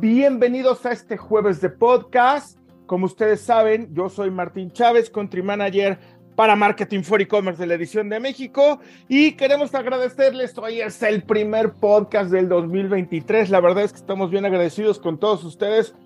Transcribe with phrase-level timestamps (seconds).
[0.00, 2.56] Bienvenidos a este jueves de podcast.
[2.86, 5.98] Como ustedes saben, yo soy Martín Chávez, Country Manager
[6.36, 10.56] para Marketing for E-Commerce de la edición de México y queremos agradecerles.
[10.56, 13.50] Hoy es el primer podcast del 2023.
[13.50, 15.96] La verdad es que estamos bien agradecidos con todos ustedes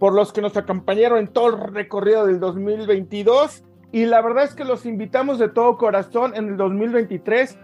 [0.00, 3.62] por los que nos acompañaron en todo el recorrido del 2022
[3.92, 7.56] y la verdad es que los invitamos de todo corazón en el 2023.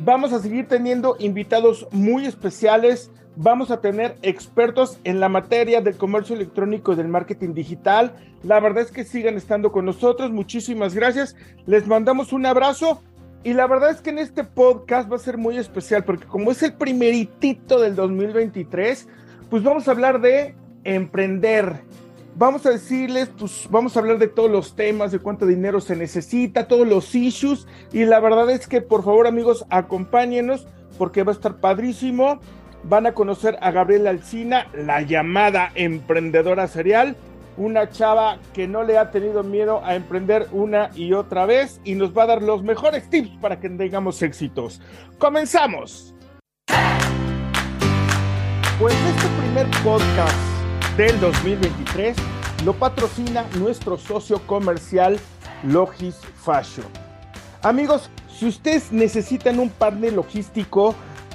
[0.00, 3.10] Vamos a seguir teniendo invitados muy especiales.
[3.36, 8.14] Vamos a tener expertos en la materia del comercio electrónico y del marketing digital.
[8.42, 10.30] La verdad es que sigan estando con nosotros.
[10.30, 11.34] Muchísimas gracias.
[11.66, 13.02] Les mandamos un abrazo.
[13.42, 16.50] Y la verdad es que en este podcast va a ser muy especial porque como
[16.50, 19.08] es el primeritito del 2023,
[19.50, 20.54] pues vamos a hablar de
[20.84, 21.82] emprender
[22.36, 25.96] vamos a decirles, pues vamos a hablar de todos los temas, de cuánto dinero se
[25.96, 27.66] necesita, todos los issues.
[27.92, 30.66] Y la verdad es que por favor amigos, acompáñenos
[30.98, 32.40] porque va a estar padrísimo.
[32.86, 37.16] Van a conocer a Gabriela Alcina, la llamada emprendedora serial,
[37.56, 41.94] una chava que no le ha tenido miedo a emprender una y otra vez y
[41.94, 44.82] nos va a dar los mejores tips para que tengamos éxitos.
[45.16, 46.14] Comenzamos.
[48.78, 50.36] Pues este primer podcast
[50.98, 52.14] del 2023
[52.66, 55.18] lo patrocina nuestro socio comercial
[55.62, 56.86] Logis Fashion.
[57.62, 60.94] Amigos, si ustedes necesitan un partner logístico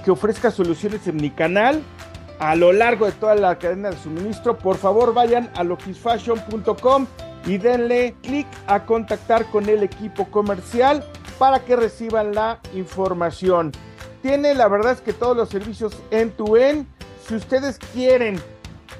[0.10, 1.84] ofrezca soluciones en mi canal
[2.40, 7.06] a lo largo de toda la cadena de suministro, por favor vayan a logisfashion.com
[7.46, 11.04] y denle clic a contactar con el equipo comercial
[11.38, 13.72] para que reciban la información.
[14.22, 16.88] Tiene la verdad es que todos los servicios en tu en.
[17.28, 18.40] Si ustedes quieren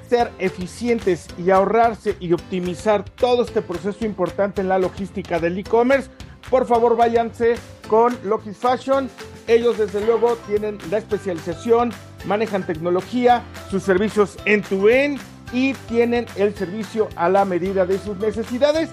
[0.08, 6.10] ser eficientes y ahorrarse y optimizar todo este proceso importante en la logística del e-commerce,
[6.50, 7.54] por favor váyanse
[7.88, 9.08] con Logis Fashion.
[9.46, 11.92] Ellos desde luego tienen la especialización,
[12.24, 15.20] manejan tecnología, sus servicios en tu end
[15.52, 18.90] y tienen el servicio a la medida de sus necesidades.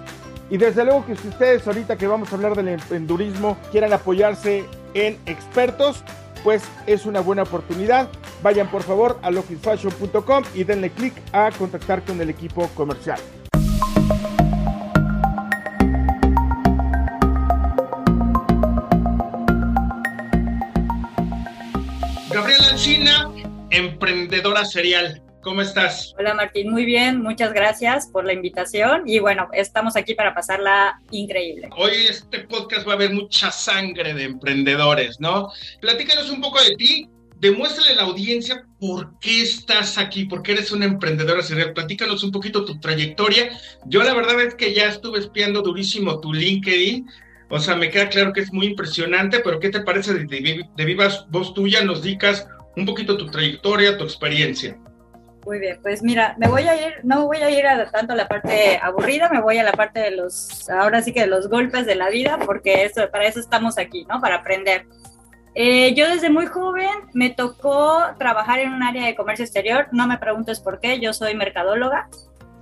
[0.49, 4.65] Y desde luego que si ustedes ahorita que vamos a hablar del emprendurismo quieran apoyarse
[4.93, 6.03] en expertos,
[6.43, 8.09] pues es una buena oportunidad.
[8.41, 13.19] Vayan por favor a logisfashion.com y denle clic a contactar con el equipo comercial.
[22.29, 23.31] Gabriela Encina,
[23.69, 25.21] emprendedora serial.
[25.41, 26.13] ¿Cómo estás?
[26.19, 30.99] Hola Martín, muy bien, muchas gracias por la invitación y bueno, estamos aquí para pasarla
[31.11, 31.69] increíble.
[31.77, 35.49] Hoy este podcast va a haber mucha sangre de emprendedores, ¿no?
[35.79, 40.51] Platícanos un poco de ti, demuéstrale a la audiencia por qué estás aquí, por qué
[40.51, 41.71] eres una emprendedora serial.
[41.71, 43.57] Platícanos un poquito tu trayectoria.
[43.85, 47.07] Yo la verdad es que ya estuve espiando durísimo tu LinkedIn.
[47.49, 50.65] O sea, me queda claro que es muy impresionante, pero ¿qué te parece de, de,
[50.75, 51.83] de vivas voz tuya?
[51.83, 54.77] Nos dicas un poquito tu trayectoria, tu experiencia.
[55.45, 58.15] Muy bien, pues mira, me voy a ir, no voy a ir a tanto a
[58.17, 61.47] la parte aburrida, me voy a la parte de los, ahora sí que de los
[61.47, 64.19] golpes de la vida, porque eso, para eso estamos aquí, ¿no?
[64.19, 64.85] Para aprender.
[65.55, 70.05] Eh, yo desde muy joven me tocó trabajar en un área de comercio exterior, no
[70.05, 72.09] me preguntes por qué, yo soy mercadóloga,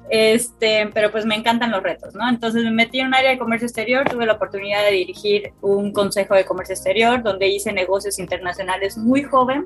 [0.09, 2.27] este, pero pues me encantan los retos, ¿no?
[2.29, 5.91] Entonces me metí en un área de comercio exterior, tuve la oportunidad de dirigir un
[5.91, 9.65] consejo de comercio exterior donde hice negocios internacionales muy joven,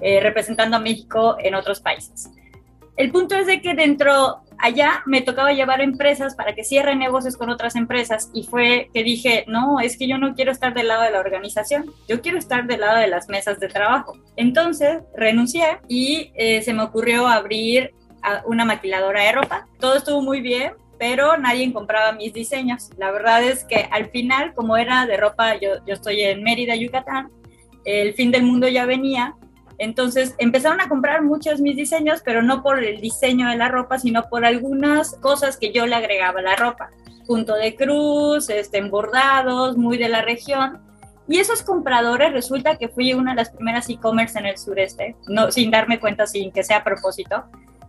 [0.00, 2.30] eh, representando a México en otros países.
[2.96, 7.36] El punto es de que dentro allá me tocaba llevar empresas para que cierren negocios
[7.36, 10.88] con otras empresas y fue que dije, no, es que yo no quiero estar del
[10.88, 14.14] lado de la organización, yo quiero estar del lado de las mesas de trabajo.
[14.34, 17.94] Entonces renuncié y eh, se me ocurrió abrir
[18.46, 19.66] una maquiladora de ropa.
[19.80, 22.90] Todo estuvo muy bien, pero nadie compraba mis diseños.
[22.96, 27.30] La verdad es que al final, como era de ropa, yo, estoy en Mérida, Yucatán,
[27.84, 29.34] el fin del mundo ya venía
[29.78, 33.98] entonces empezaron a comprar muchos mis diseños, pero no por el diseño de la ropa,
[33.98, 36.90] sino por algunas cosas que yo le agregaba a la ropa.
[37.26, 40.80] Punto de cruz, este, bordados, muy de la región.
[41.28, 45.52] Y esos compradores resulta que fui una de las primeras e-commerce en el sureste, no,
[45.52, 47.44] sin darme cuenta, sin que sea a propósito.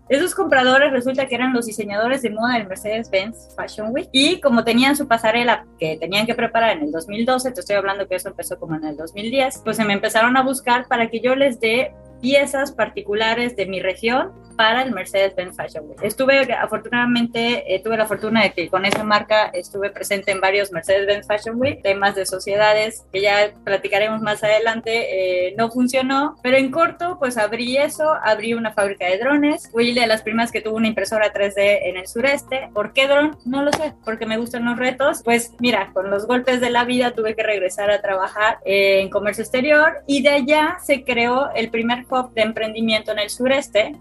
[0.09, 4.09] Esos compradores resulta que eran los diseñadores de moda del Mercedes-Benz Fashion Week.
[4.11, 8.07] Y como tenían su pasarela que tenían que preparar en el 2012, te estoy hablando
[8.07, 11.19] que eso empezó como en el 2010, pues se me empezaron a buscar para que
[11.19, 15.99] yo les dé piezas particulares de mi región para el Mercedes-Benz Fashion Week.
[16.03, 20.73] Estuve, afortunadamente, eh, tuve la fortuna de que con esa marca estuve presente en varios
[20.73, 26.57] Mercedes-Benz Fashion Week, temas de sociedades que ya platicaremos más adelante, eh, no funcionó, pero
[26.57, 30.59] en corto, pues abrí eso, abrí una fábrica de drones, fui de las primas que
[30.59, 32.69] tuvo una impresora 3D en el sureste.
[32.73, 33.37] ¿Por qué dron?
[33.45, 35.21] No lo sé, porque me gustan los retos.
[35.23, 39.09] Pues mira, con los golpes de la vida tuve que regresar a trabajar eh, en
[39.09, 43.95] comercio exterior y de allá se creó el primer de emprendimiento en el sureste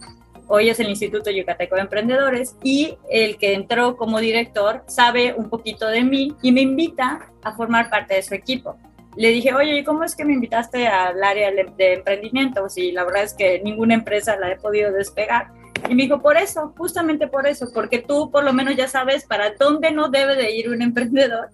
[0.49, 5.49] hoy es el Instituto Yucateco de Emprendedores, y el que entró como director sabe un
[5.49, 8.77] poquito de mí y me invita a formar parte de su equipo.
[9.17, 12.69] Le dije, oye, ¿y cómo es que me invitaste al área de emprendimiento?
[12.69, 15.49] Si la verdad es que ninguna empresa la he podido despegar.
[15.89, 19.25] Y me dijo, por eso, justamente por eso, porque tú por lo menos ya sabes
[19.25, 21.51] para dónde no debe de ir un emprendedor.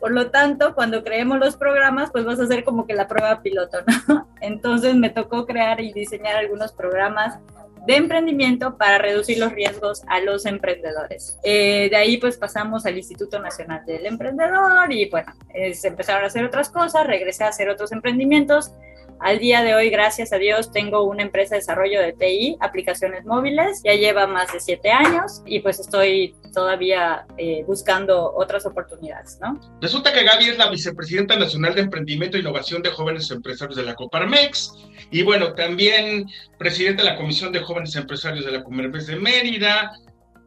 [0.00, 3.42] Por lo tanto, cuando creemos los programas, pues vas a hacer como que la prueba
[3.42, 3.78] piloto,
[4.08, 4.28] ¿no?
[4.40, 7.38] Entonces me tocó crear y diseñar algunos programas
[7.86, 11.38] de emprendimiento para reducir los riesgos a los emprendedores.
[11.44, 15.32] Eh, de ahí pues pasamos al Instituto Nacional del Emprendedor y bueno,
[15.72, 18.72] se empezaron a hacer otras cosas, regresé a hacer otros emprendimientos
[19.20, 23.24] al día de hoy, gracias a Dios, tengo una empresa de desarrollo de TI, aplicaciones
[23.24, 29.38] móviles, ya lleva más de siete años y pues estoy todavía eh, buscando otras oportunidades,
[29.40, 29.60] ¿no?
[29.80, 33.84] Resulta que Gaby es la vicepresidenta nacional de emprendimiento e innovación de jóvenes empresarios de
[33.84, 34.72] la Coparmex
[35.10, 36.26] y bueno, también
[36.58, 39.92] presidenta de la Comisión de Jóvenes Empresarios de la Comermex de Mérida.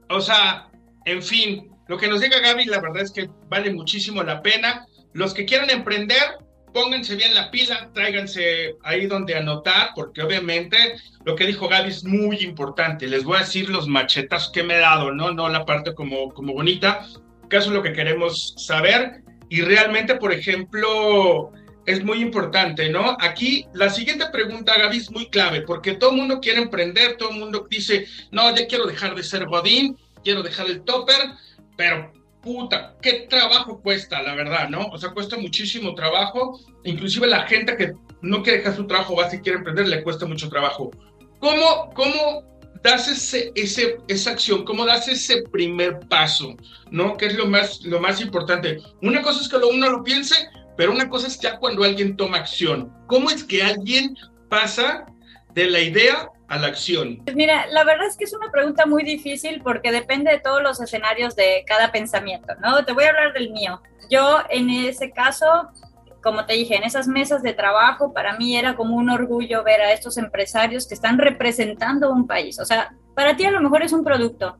[0.09, 0.69] O sea,
[1.05, 4.85] en fin, lo que nos diga Gaby, la verdad es que vale muchísimo la pena.
[5.13, 6.37] Los que quieran emprender,
[6.73, 10.77] pónganse bien la pila, tráiganse ahí donde anotar, porque obviamente
[11.25, 13.07] lo que dijo Gaby es muy importante.
[13.07, 15.31] Les voy a decir los machetazos que me he dado, ¿no?
[15.31, 17.05] No la parte como, como bonita,
[17.49, 19.23] que eso es lo que queremos saber.
[19.49, 21.51] Y realmente, por ejemplo,
[21.85, 23.17] es muy importante, ¿no?
[23.19, 27.39] Aquí la siguiente pregunta, Gaby, es muy clave, porque todo mundo quiere emprender, todo el
[27.39, 31.31] mundo dice, no, ya quiero dejar de ser godín, quiero dejar el topper,
[31.75, 32.11] pero
[32.41, 34.87] puta, qué trabajo cuesta, la verdad, ¿no?
[34.87, 36.59] O sea, cuesta muchísimo trabajo.
[36.83, 40.25] Inclusive la gente que no quiere dejar su trabajo base y quiere emprender, le cuesta
[40.25, 40.91] mucho trabajo.
[41.39, 42.43] ¿Cómo, cómo
[42.83, 44.65] das ese, ese, esa acción?
[44.65, 46.55] ¿Cómo das ese primer paso?
[46.91, 47.17] ¿No?
[47.17, 48.79] Que es lo más, lo más importante.
[49.01, 50.35] Una cosa es que uno lo piense,
[50.77, 52.91] pero una cosa es ya cuando alguien toma acción.
[53.07, 54.15] ¿Cómo es que alguien
[54.49, 55.05] pasa
[55.53, 57.21] de la idea a la acción?
[57.23, 60.61] Pues mira, la verdad es que es una pregunta muy difícil porque depende de todos
[60.61, 62.83] los escenarios de cada pensamiento, ¿no?
[62.83, 63.81] Te voy a hablar del mío.
[64.09, 65.69] Yo en ese caso,
[66.23, 69.79] como te dije, en esas mesas de trabajo, para mí era como un orgullo ver
[69.81, 72.59] a estos empresarios que están representando un país.
[72.59, 74.57] O sea, para ti a lo mejor es un producto,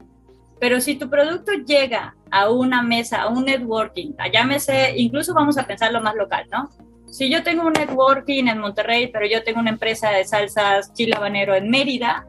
[0.59, 5.65] pero si tu producto llega a una mesa, a un networking, llámese, incluso vamos a
[5.65, 6.69] pensar lo más local, ¿no?
[7.11, 11.13] Si yo tengo un networking en Monterrey, pero yo tengo una empresa de salsas chile
[11.15, 12.25] habanero en Mérida,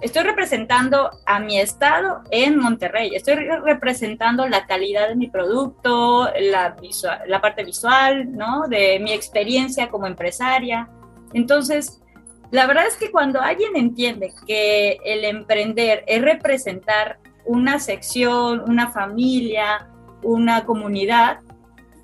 [0.00, 7.40] estoy representando a mi estado en Monterrey, estoy representando la calidad de mi producto, la
[7.40, 8.68] parte visual, ¿no?
[8.68, 10.88] De mi experiencia como empresaria.
[11.32, 12.02] Entonces,
[12.50, 18.90] la verdad es que cuando alguien entiende que el emprender es representar una sección, una
[18.90, 19.88] familia,
[20.22, 21.40] una comunidad,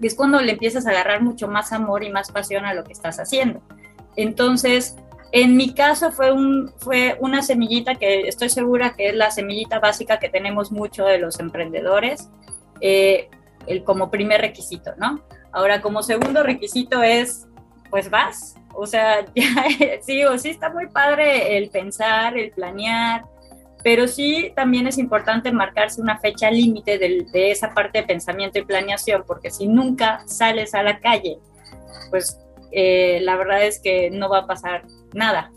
[0.07, 2.93] es cuando le empiezas a agarrar mucho más amor y más pasión a lo que
[2.93, 3.61] estás haciendo.
[4.17, 4.97] Entonces,
[5.33, 9.79] en mi caso fue, un, fue una semillita que estoy segura que es la semillita
[9.79, 12.29] básica que tenemos mucho de los emprendedores,
[12.81, 13.29] eh,
[13.67, 15.23] el, como primer requisito, ¿no?
[15.53, 17.47] Ahora, como segundo requisito es,
[17.91, 19.53] pues vas, o sea, ya,
[20.03, 23.25] sí o sí está muy padre el pensar, el planear,
[23.83, 28.65] pero sí también es importante marcarse una fecha límite de, esa parte de pensamiento y
[28.65, 31.39] planeación, porque si nunca sales a la calle,
[32.11, 32.39] pues
[32.73, 34.85] eh, la verdad es que no va a pasar
[35.15, 35.51] nada.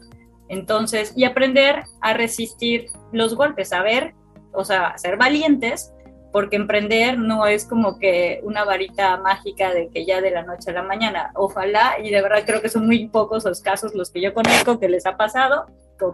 [0.50, 4.14] Entonces, y aprender a resistir los golpes, a ver,
[4.54, 5.94] o sea, ser valientes,
[6.32, 10.72] porque emprender no es como que una varita mágica de que ya de la noche
[10.72, 11.32] a la mañana.
[11.36, 14.80] Ojalá, y de verdad creo que son muy pocos los casos los que yo conozco
[14.80, 15.68] que les ha pasado,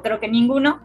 [0.03, 0.81] creo que ninguno,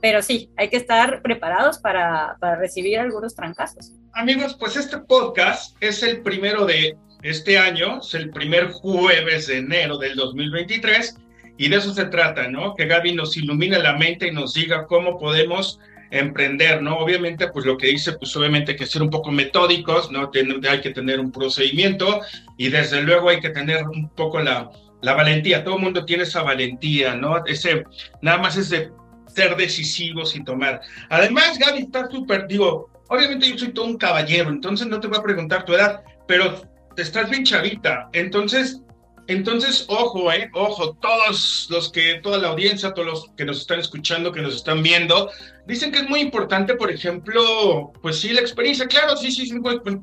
[0.00, 3.92] pero sí, hay que estar preparados para, para recibir algunos trancazos.
[4.14, 9.58] Amigos, pues este podcast es el primero de este año, es el primer jueves de
[9.58, 11.16] enero del 2023
[11.58, 12.74] y de eso se trata, ¿no?
[12.74, 15.78] Que Gaby nos ilumine la mente y nos diga cómo podemos
[16.10, 16.96] emprender, ¿no?
[16.98, 20.30] Obviamente, pues lo que dice, pues obviamente hay que ser un poco metódicos, ¿no?
[20.68, 22.20] hay que tener un procedimiento
[22.56, 24.70] y desde luego hay que tener un poco la,
[25.02, 25.62] la valentía.
[25.62, 27.44] Todo el mundo tiene esa valentía, ¿no?
[27.46, 27.84] Ese,
[28.22, 28.90] nada más ese
[29.34, 30.80] ser decisivos y tomar.
[31.08, 35.18] Además, Gaby está súper, digo, obviamente yo soy todo un caballero, entonces no te voy
[35.18, 36.62] a preguntar tu edad, pero
[36.96, 38.80] te estás bien chavita, entonces,
[39.26, 43.78] entonces, ojo, eh, ojo, todos los que, toda la audiencia, todos los que nos están
[43.78, 45.30] escuchando, que nos están viendo,
[45.66, 49.56] dicen que es muy importante, por ejemplo, pues sí, la experiencia, claro, sí, sí, sí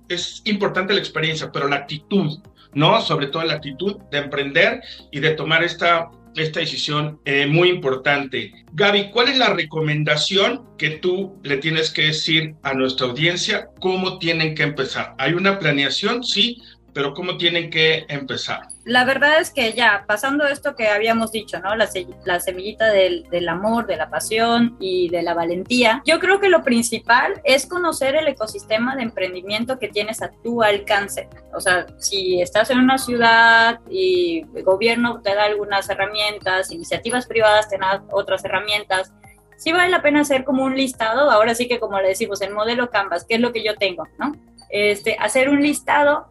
[0.08, 2.40] es importante la experiencia, pero la actitud,
[2.74, 3.02] ¿no?
[3.02, 4.82] Sobre todo la actitud de emprender
[5.12, 8.54] y de tomar esta esta decisión eh, muy importante.
[8.74, 13.70] Gaby, ¿cuál es la recomendación que tú le tienes que decir a nuestra audiencia?
[13.80, 15.16] ¿Cómo tienen que empezar?
[15.18, 16.24] ¿Hay una planeación?
[16.24, 16.62] Sí,
[16.98, 18.70] pero ¿cómo tienen que empezar?
[18.84, 21.76] La verdad es que ya, pasando esto que habíamos dicho, ¿no?
[21.76, 21.88] La,
[22.26, 26.50] la semillita del, del, amor, de la pasión y de la valentía, yo creo que
[26.50, 31.30] lo principal es conocer el ecosistema de emprendimiento que tienes a tu alcance.
[31.54, 37.28] O sea, si estás en una ciudad y el gobierno te da algunas herramientas, iniciativas
[37.28, 39.14] privadas te dan otras herramientas,
[39.56, 42.56] sí vale la pena hacer como un listado, ahora sí que como le decimos, el
[42.56, 44.32] modelo Canvas, que es lo que yo tengo, ¿no?
[44.70, 46.28] Este, hacer un listado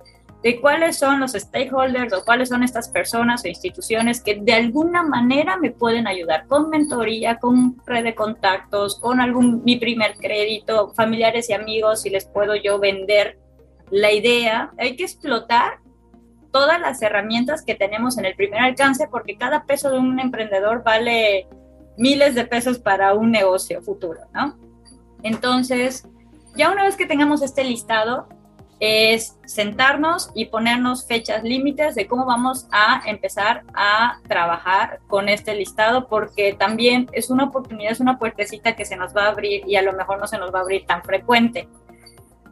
[0.46, 5.02] de cuáles son los stakeholders o cuáles son estas personas o instituciones que de alguna
[5.02, 10.92] manera me pueden ayudar con mentoría, con red de contactos, con algún mi primer crédito,
[10.94, 13.40] familiares y amigos, si les puedo yo vender
[13.90, 14.70] la idea.
[14.78, 15.80] Hay que explotar
[16.52, 20.84] todas las herramientas que tenemos en el primer alcance porque cada peso de un emprendedor
[20.84, 21.48] vale
[21.98, 24.56] miles de pesos para un negocio futuro, ¿no?
[25.24, 26.08] Entonces,
[26.54, 28.28] ya una vez que tengamos este listado,
[28.80, 35.54] es sentarnos y ponernos fechas límites de cómo vamos a empezar a trabajar con este
[35.54, 39.62] listado, porque también es una oportunidad, es una puertecita que se nos va a abrir
[39.66, 41.68] y a lo mejor no se nos va a abrir tan frecuente.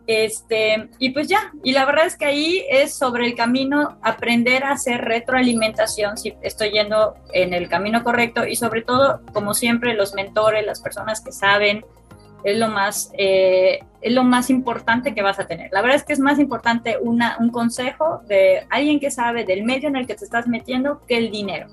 [0.07, 4.65] Este, y pues ya, y la verdad es que ahí es sobre el camino aprender
[4.65, 9.95] a hacer retroalimentación, si estoy yendo en el camino correcto, y sobre todo, como siempre,
[9.95, 11.87] los mentores, las personas que saben,
[12.45, 15.71] es lo más, eh, es lo más importante que vas a tener.
[15.73, 19.65] La verdad es que es más importante una, un consejo de alguien que sabe del
[19.65, 21.69] medio en el que te estás metiendo que el dinero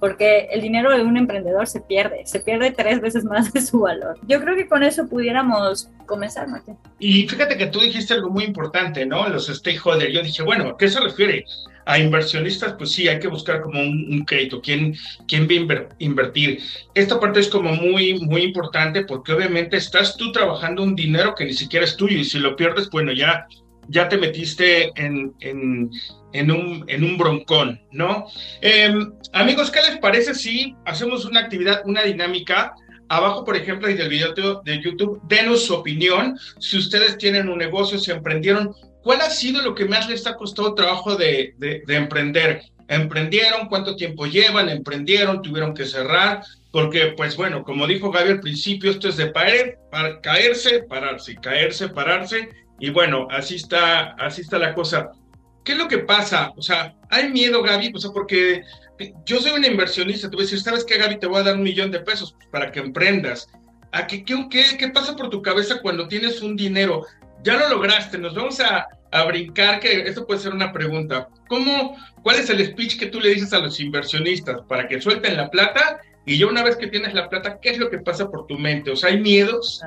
[0.00, 3.80] porque el dinero de un emprendedor se pierde, se pierde tres veces más de su
[3.80, 4.18] valor.
[4.26, 6.76] Yo creo que con eso pudiéramos comenzar, Martín.
[6.98, 9.28] Y fíjate que tú dijiste algo muy importante, ¿no?
[9.28, 10.12] Los stakeholders.
[10.12, 11.44] Yo dije, bueno, ¿a qué se refiere?
[11.84, 14.94] A inversionistas, pues sí, hay que buscar como un, crédito, ¿quién,
[15.26, 16.60] quién va a invertir.
[16.94, 21.44] Esta parte es como muy, muy importante porque obviamente estás tú trabajando un dinero que
[21.44, 23.46] ni siquiera es tuyo y si lo pierdes, bueno, ya
[23.88, 25.34] ya te metiste en,
[26.50, 28.26] un, en broncón, ¿no?
[28.60, 32.74] Em, amigos, ¿qué les parece si hacemos una actividad, una dinámica?
[33.08, 36.38] Abajo, por ejemplo, en el video de YouTube, denos su opinión.
[36.60, 38.72] Si ustedes tienen un negocio, se emprendieron,
[39.02, 42.62] ¿cuál ha sido lo que más les ha costado trabajo de, de, de emprender?
[42.86, 43.66] ¿Emprendieron?
[43.68, 44.68] ¿Cuánto tiempo llevan?
[44.68, 45.42] ¿Emprendieron?
[45.42, 46.42] ¿Tuvieron que cerrar?
[46.70, 51.34] Porque, pues bueno, como dijo Gaby al principio, esto es de caer, para caerse, pararse,
[51.36, 52.48] caerse, pararse
[52.80, 55.12] y bueno, así está, así está la cosa.
[55.64, 56.52] ¿Qué es lo que pasa?
[56.56, 58.62] O sea, hay miedo, Gaby, o sea, porque
[59.26, 61.18] yo soy un inversionista, te voy a decir, ¿sabes qué, Gaby?
[61.18, 63.48] Te voy a dar un millón de pesos para que emprendas.
[63.92, 67.04] ¿A qué, qué, qué, pasa por tu cabeza cuando tienes un dinero?
[67.42, 71.28] Ya lo lograste, nos vamos a, a brincar, que esto puede ser una pregunta.
[71.48, 75.36] ¿Cómo, cuál es el speech que tú le dices a los inversionistas para que suelten
[75.36, 76.00] la plata?
[76.24, 78.58] Y ya una vez que tienes la plata, ¿qué es lo que pasa por tu
[78.58, 78.90] mente?
[78.90, 79.82] O sea, ¿hay miedos?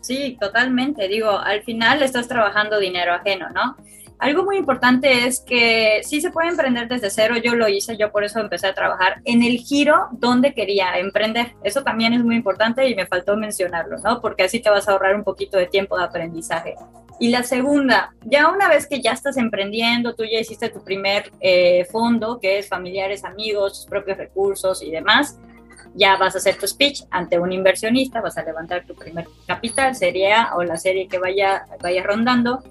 [0.00, 1.08] Sí, totalmente.
[1.08, 3.76] Digo, al final estás trabajando dinero ajeno, ¿no?
[4.20, 8.12] Algo muy importante es que sí se puede emprender desde cero, yo lo hice, yo
[8.12, 11.54] por eso empecé a trabajar en el giro donde quería emprender.
[11.64, 14.20] Eso también es muy importante y me faltó mencionarlo, ¿no?
[14.20, 16.74] Porque así te vas a ahorrar un poquito de tiempo de aprendizaje.
[17.18, 21.30] Y la segunda, ya una vez que ya estás emprendiendo, tú ya hiciste tu primer
[21.40, 25.38] eh, fondo, que es familiares, amigos, tus propios recursos y demás,
[25.94, 29.94] ya vas a hacer tu speech ante un inversionista, vas a levantar tu primer capital,
[29.94, 32.62] serie A o la serie que vaya, vaya rondando.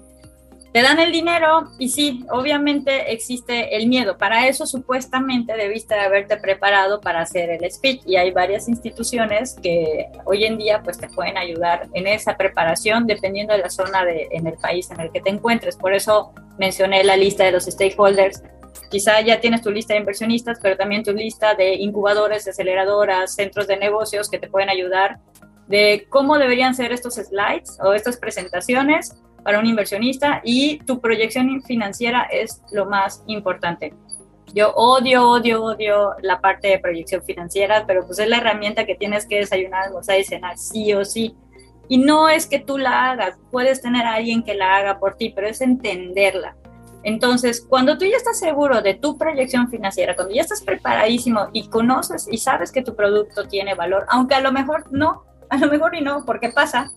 [0.72, 4.16] Te dan el dinero y sí, obviamente existe el miedo.
[4.18, 10.06] Para eso supuestamente debiste haberte preparado para hacer el speech y hay varias instituciones que
[10.24, 14.28] hoy en día pues te pueden ayudar en esa preparación dependiendo de la zona de,
[14.30, 15.76] en el país en el que te encuentres.
[15.76, 18.40] Por eso mencioné la lista de los stakeholders
[18.90, 23.66] Quizá ya tienes tu lista de inversionistas, pero también tu lista de incubadores, aceleradoras, centros
[23.66, 25.18] de negocios que te pueden ayudar
[25.68, 31.62] de cómo deberían ser estos slides o estas presentaciones para un inversionista y tu proyección
[31.62, 33.94] financiera es lo más importante.
[34.52, 38.96] Yo odio, odio, odio la parte de proyección financiera, pero pues es la herramienta que
[38.96, 41.36] tienes que desayunar, almorzar y cenar sí o sí.
[41.88, 45.16] Y no es que tú la hagas, puedes tener a alguien que la haga por
[45.16, 46.56] ti, pero es entenderla.
[47.02, 51.68] Entonces, cuando tú ya estás seguro de tu proyección financiera, cuando ya estás preparadísimo y
[51.68, 55.68] conoces y sabes que tu producto tiene valor, aunque a lo mejor no, a lo
[55.68, 56.90] mejor y no, porque pasa,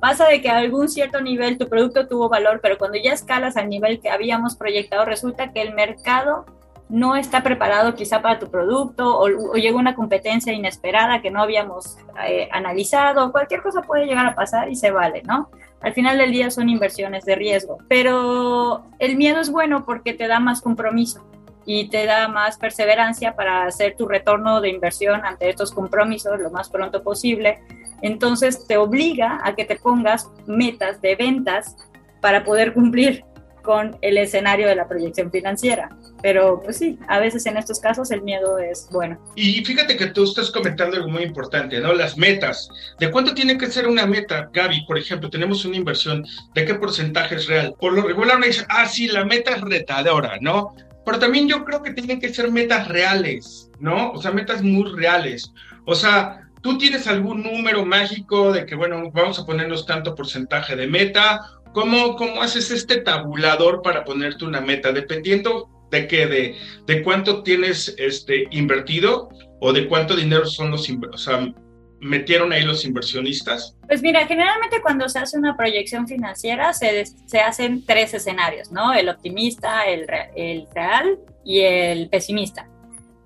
[0.00, 3.56] pasa de que a algún cierto nivel tu producto tuvo valor, pero cuando ya escalas
[3.56, 6.44] al nivel que habíamos proyectado, resulta que el mercado
[6.88, 11.98] no está preparado quizá para tu producto o, llega una competencia inesperada que no habíamos
[12.28, 15.50] eh, analizado, cualquier cosa puede llegar a pasar y se vale, ¿no?
[15.80, 20.26] Al final del día son inversiones de riesgo, pero el miedo es bueno porque te
[20.26, 21.24] da más compromiso
[21.66, 26.50] y te da más perseverancia para hacer tu retorno de inversión ante estos compromisos lo
[26.50, 27.60] más pronto posible.
[28.02, 31.76] Entonces te obliga a que te pongas metas de ventas
[32.20, 33.24] para poder cumplir
[33.66, 35.90] con el escenario de la proyección financiera.
[36.22, 39.18] Pero pues sí, a veces en estos casos el miedo es bueno.
[39.34, 41.92] Y fíjate que tú estás comentando algo muy importante, ¿no?
[41.92, 42.68] Las metas.
[43.00, 44.86] ¿De cuánto tiene que ser una meta, Gaby?
[44.86, 47.74] Por ejemplo, tenemos una inversión, ¿de qué porcentaje es real?
[47.80, 50.76] Por lo regular uno dice, ah, sí, la meta es retadora, ¿no?
[51.04, 54.12] Pero también yo creo que tienen que ser metas reales, ¿no?
[54.12, 55.52] O sea, metas muy reales.
[55.86, 60.76] O sea, ¿tú tienes algún número mágico de que, bueno, vamos a ponernos tanto porcentaje
[60.76, 61.40] de meta
[61.76, 64.92] ¿Cómo, ¿Cómo haces este tabulador para ponerte una meta?
[64.92, 66.56] Dependiendo de qué, de,
[66.86, 69.28] de cuánto tienes este, invertido
[69.60, 71.52] o de cuánto dinero son los, o sea,
[72.00, 73.76] metieron ahí los inversionistas?
[73.86, 78.94] Pues mira, generalmente cuando se hace una proyección financiera se, se hacen tres escenarios, ¿no?
[78.94, 82.70] El optimista, el, el real y el pesimista.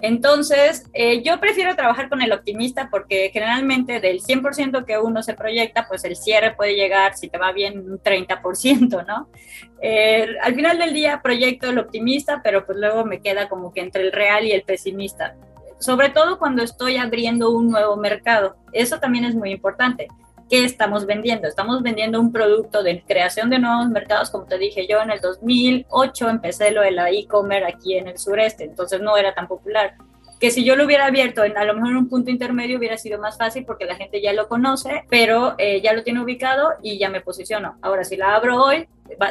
[0.02, 5.34] Entonces, eh, yo prefiero trabajar con el optimista porque generalmente del 100% que uno se
[5.34, 9.28] proyecta, pues el cierre puede llegar, si te va bien, un 30%, ¿no?
[9.82, 13.80] Eh, al final del día proyecto el optimista, pero pues luego me queda como que
[13.80, 15.36] entre el real y el pesimista.
[15.78, 18.56] Sobre todo cuando estoy abriendo un nuevo mercado.
[18.72, 20.08] Eso también es muy importante.
[20.50, 21.46] ¿Qué estamos vendiendo?
[21.46, 25.20] Estamos vendiendo un producto de creación de nuevos mercados, como te dije yo, en el
[25.20, 29.94] 2008 empecé lo de la e-commerce aquí en el sureste, entonces no era tan popular.
[30.40, 32.96] Que si yo lo hubiera abierto en a lo mejor en un punto intermedio hubiera
[32.98, 36.72] sido más fácil porque la gente ya lo conoce, pero eh, ya lo tiene ubicado
[36.82, 37.78] y ya me posiciono.
[37.82, 38.88] Ahora, si la abro hoy,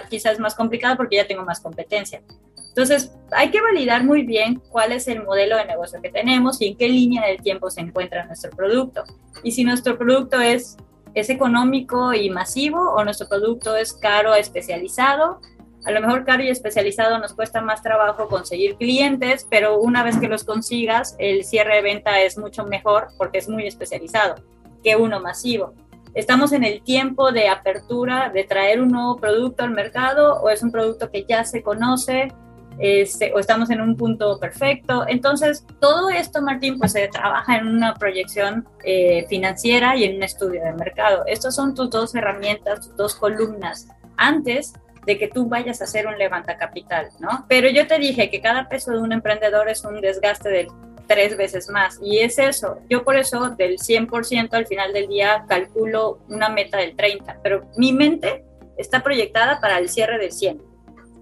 [0.10, 2.22] quizás es más complicado porque ya tengo más competencia.
[2.70, 6.68] Entonces, hay que validar muy bien cuál es el modelo de negocio que tenemos y
[6.68, 9.04] en qué línea del tiempo se encuentra nuestro producto.
[9.44, 10.78] Y si nuestro producto es
[11.20, 15.40] es económico y masivo o nuestro producto es caro, especializado.
[15.86, 20.18] A lo mejor caro y especializado nos cuesta más trabajo conseguir clientes, pero una vez
[20.18, 24.36] que los consigas, el cierre de venta es mucho mejor porque es muy especializado
[24.84, 25.74] que uno masivo.
[26.14, 30.64] ¿Estamos en el tiempo de apertura, de traer un nuevo producto al mercado o es
[30.64, 32.30] un producto que ya se conoce?
[32.78, 35.06] Este, o estamos en un punto perfecto.
[35.08, 40.24] Entonces, todo esto, Martín, pues se trabaja en una proyección eh, financiera y en un
[40.24, 41.24] estudio de mercado.
[41.26, 44.74] Estas son tus dos herramientas, tus dos columnas antes
[45.06, 47.46] de que tú vayas a hacer un levanta capital, ¿no?
[47.48, 50.68] Pero yo te dije que cada peso de un emprendedor es un desgaste de
[51.10, 52.00] tres veces más.
[52.02, 52.80] Y es eso.
[52.90, 57.68] Yo por eso del 100% al final del día calculo una meta del 30, pero
[57.76, 58.46] mi mente
[58.78, 60.69] está proyectada para el cierre del 100.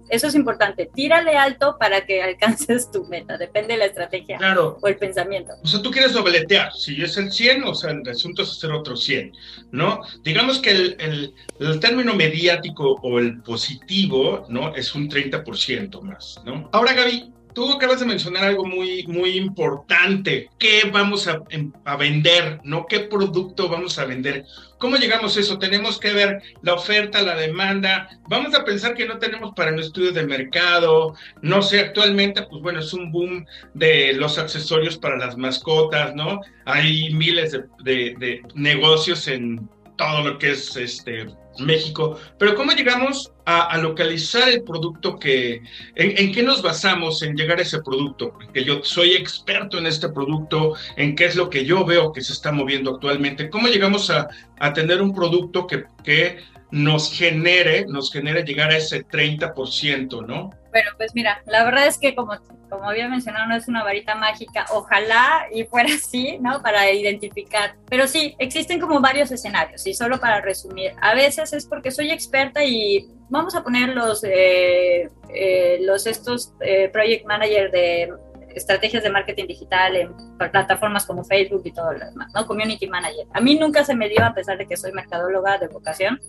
[0.08, 0.90] Eso es importante.
[0.94, 3.36] Tírale alto para que alcances tu meta.
[3.36, 4.38] Depende de la estrategia
[4.80, 5.52] o el pensamiento.
[5.62, 6.72] O sea, tú quieres dobletear.
[6.72, 9.32] Si es el 100, o sea, el asunto es hacer otro 100,
[9.72, 10.00] ¿no?
[10.22, 14.74] Digamos que el, el, el término mediático o el positivo, ¿no?
[14.74, 16.68] Es un 30% más, ¿no?
[16.72, 20.48] Ahora, Gaby, tú acabas de mencionar algo muy, muy importante.
[20.58, 22.60] ¿Qué vamos a, em, a, vender?
[22.62, 22.86] ¿No?
[22.86, 24.44] ¿Qué producto vamos a vender?
[24.78, 25.58] ¿Cómo llegamos a eso?
[25.58, 28.08] Tenemos que ver la oferta, la demanda.
[28.28, 31.14] Vamos a pensar que no tenemos para un estudio de mercado.
[31.42, 36.40] No sé, actualmente, pues bueno, es un boom de los accesorios para las mascotas, ¿no?
[36.64, 41.26] Hay miles de, de negocios en todo lo que es este
[41.60, 45.62] México, pero ¿cómo llegamos a, localizar el producto que,
[45.94, 48.32] en, qué nos basamos en llegar a ese producto?
[48.32, 52.20] Porque yo soy experto en este producto, en qué es lo que yo veo que
[52.20, 53.48] se está moviendo actualmente.
[53.50, 54.28] ¿Cómo llegamos a,
[54.74, 56.38] tener un producto que, que
[56.70, 60.50] nos genere, nos genere llegar a ese 30%, ¿no?
[60.70, 62.36] Bueno, pues mira, la verdad es que como,
[62.68, 66.62] como había mencionado, no es una varita mágica, ojalá y fuera así, ¿no?
[66.62, 67.74] Para identificar.
[67.88, 72.10] Pero sí, existen como varios escenarios y solo para resumir, a veces es porque soy
[72.10, 78.12] experta y vamos a poner los, eh, eh, los estos eh, project manager de
[78.54, 82.46] estrategias de marketing digital en plataformas como Facebook y todo lo demás, ¿no?
[82.46, 83.26] Community manager.
[83.32, 86.20] A mí nunca se me dio, a pesar de que soy mercadóloga de vocación,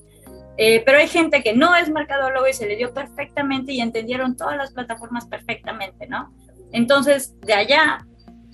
[0.61, 4.35] eh, pero hay gente que no es mercadólogo y se le dio perfectamente y entendieron
[4.35, 6.33] todas las plataformas perfectamente, ¿no?
[6.73, 8.05] Entonces, de allá,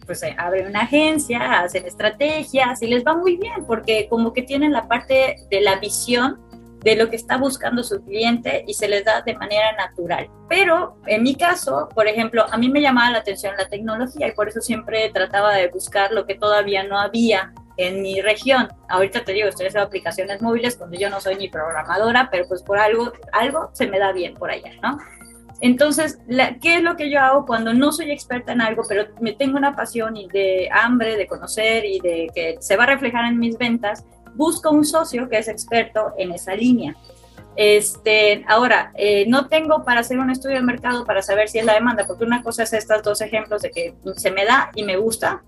[0.06, 4.44] pues se abre una agencia, hacen estrategias y les va muy bien porque como que
[4.44, 6.40] tienen la parte de la visión
[6.84, 10.30] de lo que está buscando su cliente y se les da de manera natural.
[10.48, 14.34] Pero en mi caso, por ejemplo, a mí me llamaba la atención la tecnología y
[14.34, 18.70] por eso siempre trataba de buscar lo que todavía no había en mi región.
[18.90, 22.64] Ahorita te digo, estoy haciendo aplicaciones móviles cuando yo no soy ni programadora, pero pues
[22.64, 24.98] por algo, algo se me da bien por allá, ¿no?
[25.62, 26.20] Entonces,
[26.62, 29.58] ¿qué es lo que yo hago cuando no soy experta en algo, pero me tengo
[29.58, 33.40] una pasión y de hambre de conocer y de que se va a reflejar en
[33.40, 34.04] mis ventas?
[34.36, 36.96] Busco un socio que es experto en esa línea.
[37.56, 41.66] Este, ahora, eh, no tengo para hacer un estudio de mercado para saber si es
[41.66, 44.84] la demanda, porque una cosa es estos dos ejemplos de que se me da y
[44.84, 45.42] me gusta,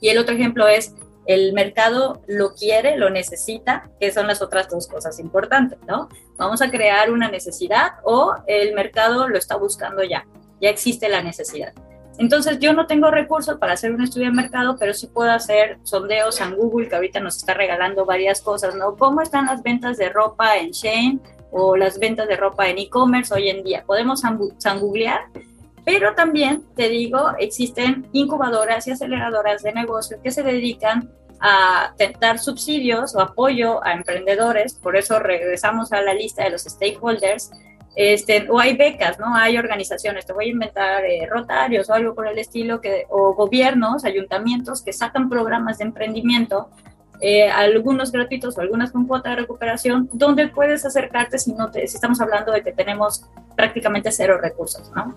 [0.00, 0.94] y el otro ejemplo es
[1.26, 6.08] el mercado lo quiere, lo necesita, que son las otras dos cosas importantes, ¿no?
[6.36, 10.26] Vamos a crear una necesidad o el mercado lo está buscando ya,
[10.60, 11.72] ya existe la necesidad.
[12.18, 15.78] Entonces yo no tengo recursos para hacer un estudio de mercado, pero sí puedo hacer
[15.82, 18.96] sondeos en Google, que ahorita nos está regalando varias cosas, ¿no?
[18.96, 21.18] ¿Cómo están las ventas de ropa en Shane
[21.50, 23.84] o las ventas de ropa en e-commerce hoy en día?
[23.86, 24.22] Podemos
[24.80, 25.26] googlear,
[25.86, 31.08] pero también te digo, existen incubadoras y aceleradoras de negocios que se dedican
[31.40, 36.62] a dar subsidios o apoyo a emprendedores, por eso regresamos a la lista de los
[36.62, 37.52] stakeholders,
[37.94, 39.36] este, o hay becas, ¿no?
[39.36, 43.34] Hay organizaciones, te voy a inventar eh, rotarios o algo por el estilo, que, o
[43.34, 46.68] gobiernos, ayuntamientos que sacan programas de emprendimiento,
[47.20, 51.86] eh, algunos gratuitos o algunas con cuota de recuperación, donde puedes acercarte si, no te,
[51.86, 53.24] si estamos hablando de que tenemos
[53.56, 55.16] prácticamente cero recursos, ¿no?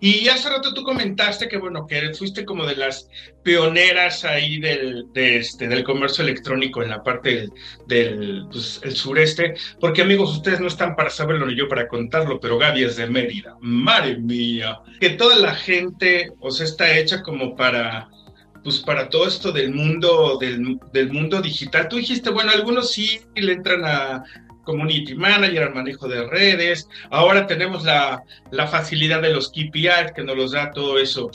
[0.00, 3.08] Y hace rato tú comentaste que, bueno, que fuiste como de las
[3.42, 7.48] pioneras ahí del, de este, del comercio electrónico en la parte
[7.86, 12.40] del, pues, el sureste, porque amigos, ustedes no están para saberlo ni yo para contarlo,
[12.40, 17.22] pero Gaby es de Mérida, madre mía, que toda la gente, o sea, está hecha
[17.22, 18.08] como para
[18.62, 21.88] pues para todo esto del mundo del, del mundo digital.
[21.88, 24.24] Tú dijiste, bueno, algunos sí le entran a,
[24.64, 26.88] community manager, al manejo de redes.
[27.10, 31.30] Ahora tenemos la, la facilidad de los KPIs que nos los da todo eso.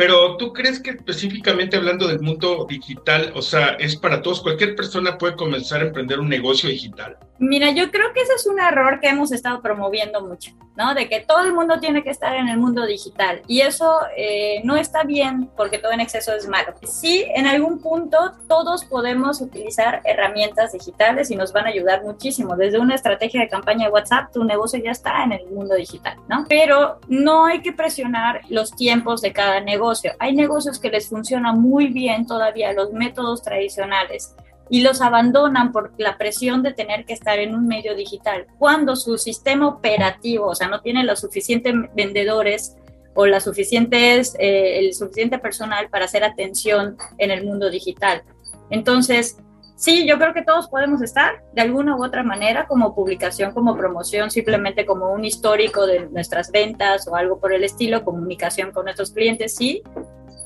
[0.00, 4.74] Pero tú crees que específicamente hablando del mundo digital, o sea, es para todos, cualquier
[4.74, 7.18] persona puede comenzar a emprender un negocio digital.
[7.38, 10.94] Mira, yo creo que ese es un error que hemos estado promoviendo mucho, ¿no?
[10.94, 14.60] De que todo el mundo tiene que estar en el mundo digital y eso eh,
[14.62, 16.74] no está bien porque todo en exceso es malo.
[16.82, 22.56] Sí, en algún punto todos podemos utilizar herramientas digitales y nos van a ayudar muchísimo.
[22.56, 26.18] Desde una estrategia de campaña de WhatsApp, tu negocio ya está en el mundo digital,
[26.28, 26.44] ¿no?
[26.46, 29.89] Pero no hay que presionar los tiempos de cada negocio.
[30.18, 34.34] Hay negocios que les funciona muy bien todavía los métodos tradicionales
[34.68, 38.94] y los abandonan por la presión de tener que estar en un medio digital, cuando
[38.94, 42.76] su sistema operativo, o sea, no tiene los suficientes vendedores
[43.14, 48.22] o la suficientes, eh, el suficiente personal para hacer atención en el mundo digital.
[48.70, 49.38] Entonces,
[49.80, 53.76] sí, yo creo que todos podemos estar de alguna u otra manera como publicación, como
[53.76, 58.84] promoción, simplemente como un histórico de nuestras ventas o algo por el estilo, comunicación con
[58.84, 59.82] nuestros clientes, sí,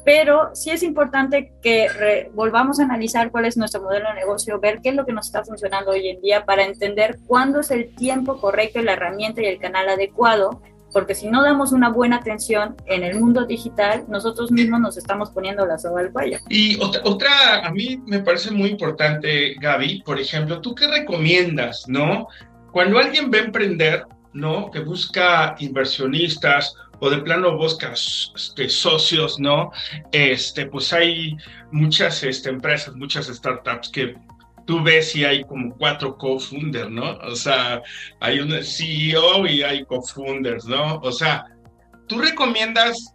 [0.04, 4.80] pero sí es importante que volvamos a analizar cuál es nuestro modelo de negocio, ver
[4.82, 7.94] qué es lo que nos está funcionando hoy en día para entender cuándo es el
[7.96, 10.60] tiempo correcto la herramienta y el canal adecuado,
[10.94, 15.30] porque si no damos una buena atención en el mundo digital, nosotros mismos nos estamos
[15.30, 16.38] poniendo la soga al cuello.
[16.48, 21.84] Y otra, otra, a mí me parece muy importante, Gaby, por ejemplo, ¿tú qué recomiendas,
[21.88, 22.28] no?
[22.72, 24.70] Cuando alguien va a emprender, ¿no?
[24.70, 29.72] Que busca inversionistas o de plano buscas este, socios, ¿no?
[30.12, 31.36] Este, pues hay
[31.72, 34.14] muchas este, empresas, muchas startups que
[34.66, 37.18] tú ves y hay como cuatro co-founders, ¿no?
[37.18, 37.82] O sea,
[38.20, 40.96] hay un CEO y hay co-founders, ¿no?
[40.96, 41.44] O sea,
[42.06, 43.14] tú recomiendas,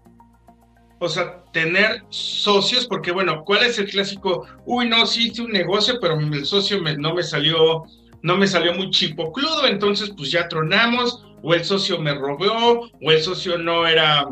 [0.99, 4.45] o sea, tener socios, porque bueno, ¿cuál es el clásico?
[4.65, 7.83] Uy, no, sí hice un negocio, pero el socio no me salió,
[8.21, 13.11] no me salió muy chipocludo, entonces pues ya tronamos, o el socio me robó, o
[13.11, 14.27] el socio no era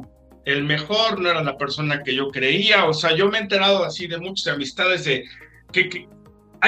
[0.46, 2.86] el mejor, no era la persona que yo creía.
[2.86, 5.26] O sea, yo me he enterado así de muchas amistades de
[5.72, 6.08] que,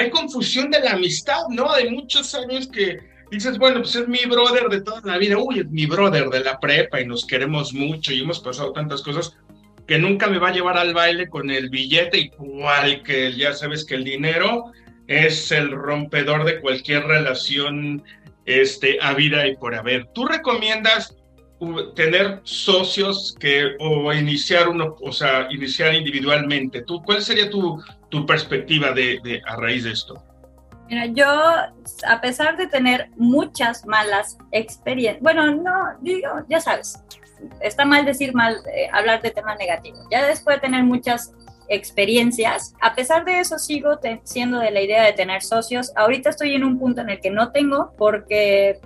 [0.00, 1.74] hay confusión de la amistad, ¿no?
[1.74, 5.60] De muchos años que dices, bueno, pues es mi brother de toda la vida, uy,
[5.60, 9.36] es mi brother de la prepa y nos queremos mucho y hemos pasado tantas cosas
[9.86, 13.84] que nunca me va a llevar al baile con el billete igual que ya sabes
[13.84, 14.72] que el dinero
[15.06, 18.02] es el rompedor de cualquier relación
[18.46, 20.06] este, a vida y por haber.
[20.14, 21.14] ¿Tú recomiendas
[21.94, 26.82] tener socios que o iniciar uno, o sea, iniciar individualmente?
[26.82, 30.22] ¿Tú, ¿Cuál sería tu, tu perspectiva de, a raíz de esto?
[30.88, 37.02] Mira, yo, a pesar de tener muchas malas experiencias, bueno, no, digo, ya sabes,
[37.60, 40.00] está mal decir mal, eh, hablar de temas negativos.
[40.10, 41.32] Ya después de tener muchas
[41.68, 42.74] experiencias.
[42.80, 45.92] A pesar de eso, sigo siendo de la idea de tener socios.
[45.96, 48.80] Ahorita estoy en un punto en el que no tengo porque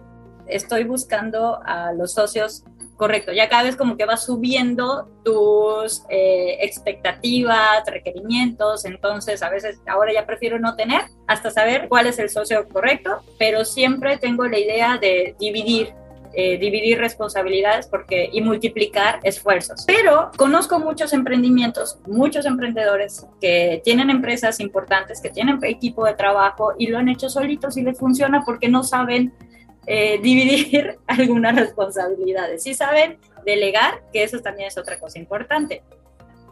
[0.46, 2.64] estoy buscando a los socios
[3.04, 3.32] correcto.
[3.32, 10.10] Ya cada vez como que vas subiendo tus eh, expectativas, requerimientos, entonces a veces ahora
[10.14, 14.58] ya prefiero no tener hasta saber cuál es el socio correcto, pero siempre tengo la
[14.58, 15.92] idea de dividir
[16.32, 19.84] eh, dividir responsabilidades porque, y multiplicar esfuerzos.
[19.86, 26.72] Pero conozco muchos emprendimientos, muchos emprendedores que tienen empresas importantes, que tienen equipo de trabajo
[26.78, 29.32] y lo han hecho solitos y les funciona porque no saben
[29.87, 32.62] eh, dividir algunas responsabilidades.
[32.62, 35.83] Sí saben delegar, que eso también es otra cosa importante.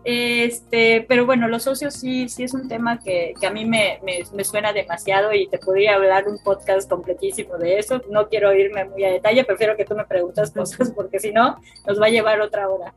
[0.05, 4.01] Este, pero bueno, los socios sí, sí es un tema que, que a mí me,
[4.03, 8.03] me, me, suena demasiado y te podría hablar un podcast completísimo de eso.
[8.11, 11.61] No quiero irme muy a detalle, prefiero que tú me preguntas cosas porque si no,
[11.87, 12.93] nos va a llevar otra hora.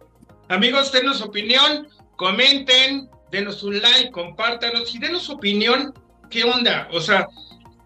[0.50, 5.94] Amigos, denos opinión, comenten, denos un like, compártanos y denos opinión.
[6.30, 6.88] ¿Qué onda?
[6.92, 7.28] O sea,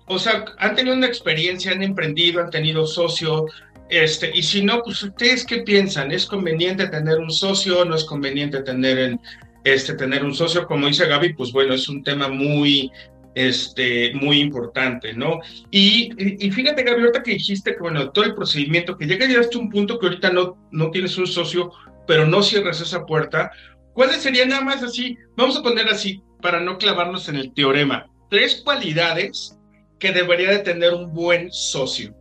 [0.10, 3.46] o sea, han tenido una experiencia, han emprendido, han tenido socio,
[3.90, 7.86] este, y si no, pues ustedes qué piensan, ¿es conveniente tener un socio?
[7.86, 9.18] ¿No es conveniente tener,
[9.64, 10.66] este, tener un socio?
[10.66, 12.92] Como dice Gaby, pues bueno, es un tema muy,
[13.36, 15.40] este, muy importante, ¿no?
[15.70, 19.40] Y, y, fíjate, Gaby, ahorita que dijiste que, bueno, todo el procedimiento, que llega ya
[19.40, 21.72] hasta un punto que ahorita no, no tienes un socio,
[22.08, 23.52] pero no cierras esa puerta,
[23.94, 25.18] ¿cuáles serían nada más así?
[25.36, 29.59] Vamos a poner así, para no clavarnos en el teorema, tres cualidades
[30.00, 32.14] que debería de tener un buen socio.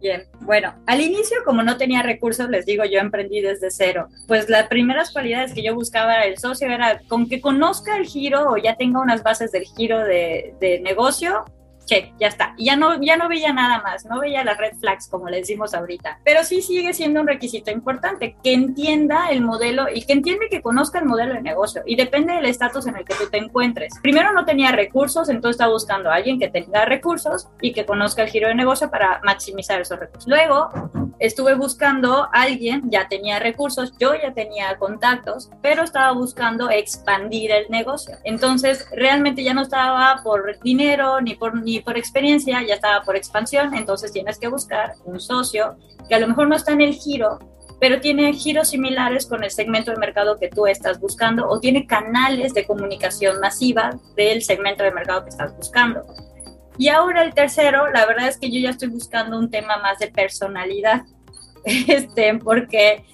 [0.00, 4.08] Bien, bueno, al inicio como no tenía recursos, les digo, yo emprendí desde cero.
[4.28, 8.50] Pues las primeras cualidades que yo buscaba el socio era con que conozca el giro
[8.50, 11.46] o ya tenga unas bases del giro de, de negocio,
[11.84, 12.54] check, ya está.
[12.56, 15.38] Y ya no, ya no veía nada más, no veía las red flags como le
[15.38, 16.20] decimos ahorita.
[16.24, 20.62] Pero sí sigue siendo un requisito importante, que entienda el modelo y que entiende que
[20.62, 21.82] conozca el modelo de negocio.
[21.86, 23.94] Y depende del estatus en el que tú te encuentres.
[24.02, 28.22] Primero no tenía recursos, entonces estaba buscando a alguien que tenga recursos y que conozca
[28.22, 30.28] el giro de negocio para maximizar esos recursos.
[30.28, 30.70] Luego
[31.18, 37.50] estuve buscando a alguien, ya tenía recursos, yo ya tenía contactos, pero estaba buscando expandir
[37.50, 38.16] el negocio.
[38.24, 43.16] Entonces realmente ya no estaba por dinero ni por ni por experiencia, ya estaba por
[43.16, 45.76] expansión, entonces tienes que buscar un socio
[46.08, 47.38] que a lo mejor no está en el giro,
[47.80, 51.86] pero tiene giros similares con el segmento de mercado que tú estás buscando o tiene
[51.86, 56.02] canales de comunicación masiva del segmento de mercado que estás buscando.
[56.78, 59.98] Y ahora el tercero, la verdad es que yo ya estoy buscando un tema más
[59.98, 61.02] de personalidad,
[61.64, 63.04] este, porque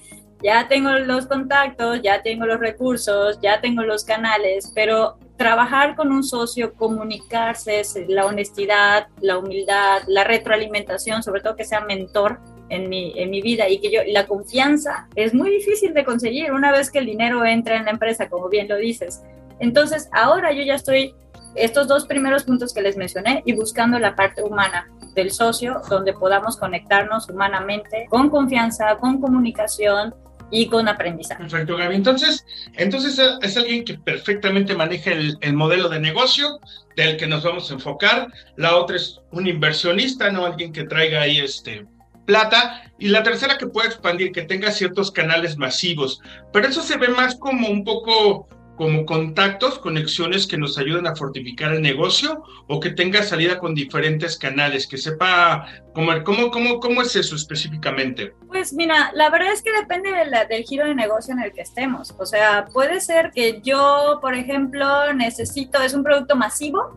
[0.43, 6.13] ya tengo los contactos, ya tengo los recursos, ya tengo los canales, pero trabajar con
[6.13, 12.91] un socio, comunicarse, la honestidad, la humildad, la retroalimentación, sobre todo que sea mentor en
[12.91, 16.71] mi, en mi vida y que yo, la confianza es muy difícil de conseguir una
[16.71, 19.23] vez que el dinero entra en la empresa, como bien lo dices.
[19.61, 21.15] Entonces, ahora yo ya estoy,
[21.55, 26.13] estos dos primeros puntos que les mencioné y buscando la parte humana del socio, donde
[26.13, 30.15] podamos conectarnos humanamente, con confianza, con comunicación,
[30.51, 31.43] y con aprendizaje.
[31.43, 31.95] Perfecto, Gaby.
[31.95, 36.61] Entonces, entonces eh, es alguien que perfectamente maneja el, el, modelo de negocio
[36.97, 38.33] del que nos vamos a enfocar.
[38.57, 41.87] La otra es un inversionista, no alguien que traiga ahí este
[42.31, 42.83] plata.
[42.99, 46.21] Y la tercera que pueda expandir, que tenga ciertos canales masivos.
[46.53, 48.49] Pero eso se ve más como un poco
[48.81, 53.75] como contactos, conexiones que nos ayuden a fortificar el negocio o que tenga salida con
[53.75, 58.33] diferentes canales, que sepa cómo, cómo, cómo, cómo es eso específicamente.
[58.49, 60.11] Pues mira, la verdad es que depende
[60.49, 62.15] del giro de negocio en el que estemos.
[62.19, 66.97] O sea, puede ser que yo, por ejemplo, necesito, es un producto masivo,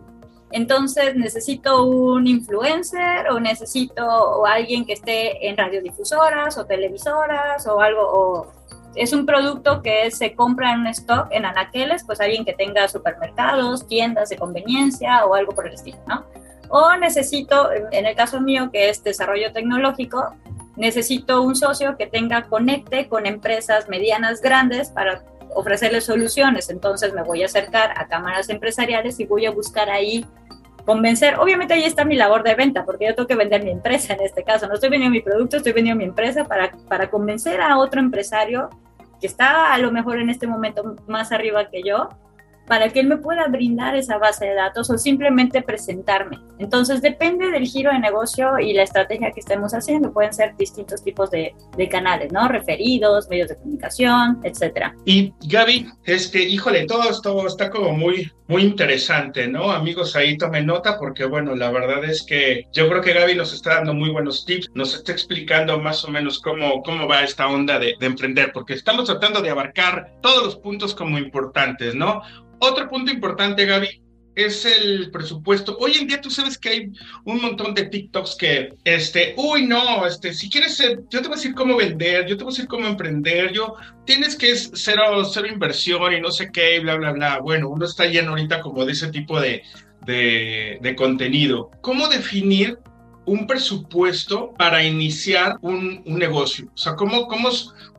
[0.52, 7.82] entonces necesito un influencer o necesito o alguien que esté en radiodifusoras o televisoras o
[7.82, 8.52] algo, o
[8.96, 12.88] es un producto que se compra en un stock en anaqueles, pues alguien que tenga
[12.88, 16.26] supermercados, tiendas de conveniencia o algo por el estilo, ¿no?
[16.70, 20.36] O necesito, en el caso mío, que es desarrollo tecnológico,
[20.76, 25.24] necesito un socio que tenga conecte con empresas medianas grandes para
[25.56, 26.70] ofrecerles soluciones.
[26.70, 30.26] Entonces me voy a acercar a cámaras empresariales y voy a buscar ahí
[30.86, 31.36] convencer.
[31.40, 34.22] Obviamente ahí está mi labor de venta, porque yo tengo que vender mi empresa en
[34.22, 34.68] este caso.
[34.68, 38.70] No estoy vendiendo mi producto, estoy vendiendo mi empresa para, para convencer a otro empresario
[39.20, 42.10] que está a lo mejor en este momento más arriba que yo,
[42.68, 46.40] para que él me pueda brindar esa base de datos o simplemente presentarme.
[46.60, 50.14] Entonces depende del giro de negocio y la estrategia que estemos haciendo.
[50.14, 52.48] Pueden ser distintos tipos de, de canales, ¿no?
[52.48, 54.96] Referidos, medios de comunicación, etcétera.
[55.06, 59.72] Y Gaby, este, híjole, todo esto está como muy, muy interesante, ¿no?
[59.72, 63.54] Amigos, ahí tomen nota porque, bueno, la verdad es que yo creo que Gaby nos
[63.54, 67.48] está dando muy buenos tips, nos está explicando más o menos cómo, cómo va esta
[67.48, 72.22] onda de, de emprender, porque estamos tratando de abarcar todos los puntos como importantes, ¿no?
[72.60, 74.03] Otro punto importante, Gaby,
[74.36, 75.78] es el presupuesto.
[75.80, 76.92] Hoy en día tú sabes que hay
[77.24, 81.34] un montón de TikToks que, este, uy, no, este, si quieres, ser, yo te voy
[81.34, 85.24] a decir cómo vender, yo te voy a decir cómo emprender, yo, tienes que cero,
[85.26, 87.40] cero inversión y no sé qué, bla, bla, bla.
[87.40, 89.64] Bueno, uno está lleno ahorita como de ese tipo de,
[90.06, 91.70] de, de contenido.
[91.82, 92.80] ¿Cómo definir
[93.26, 96.68] un presupuesto para iniciar un, un negocio?
[96.74, 97.50] O sea, ¿cómo, cómo,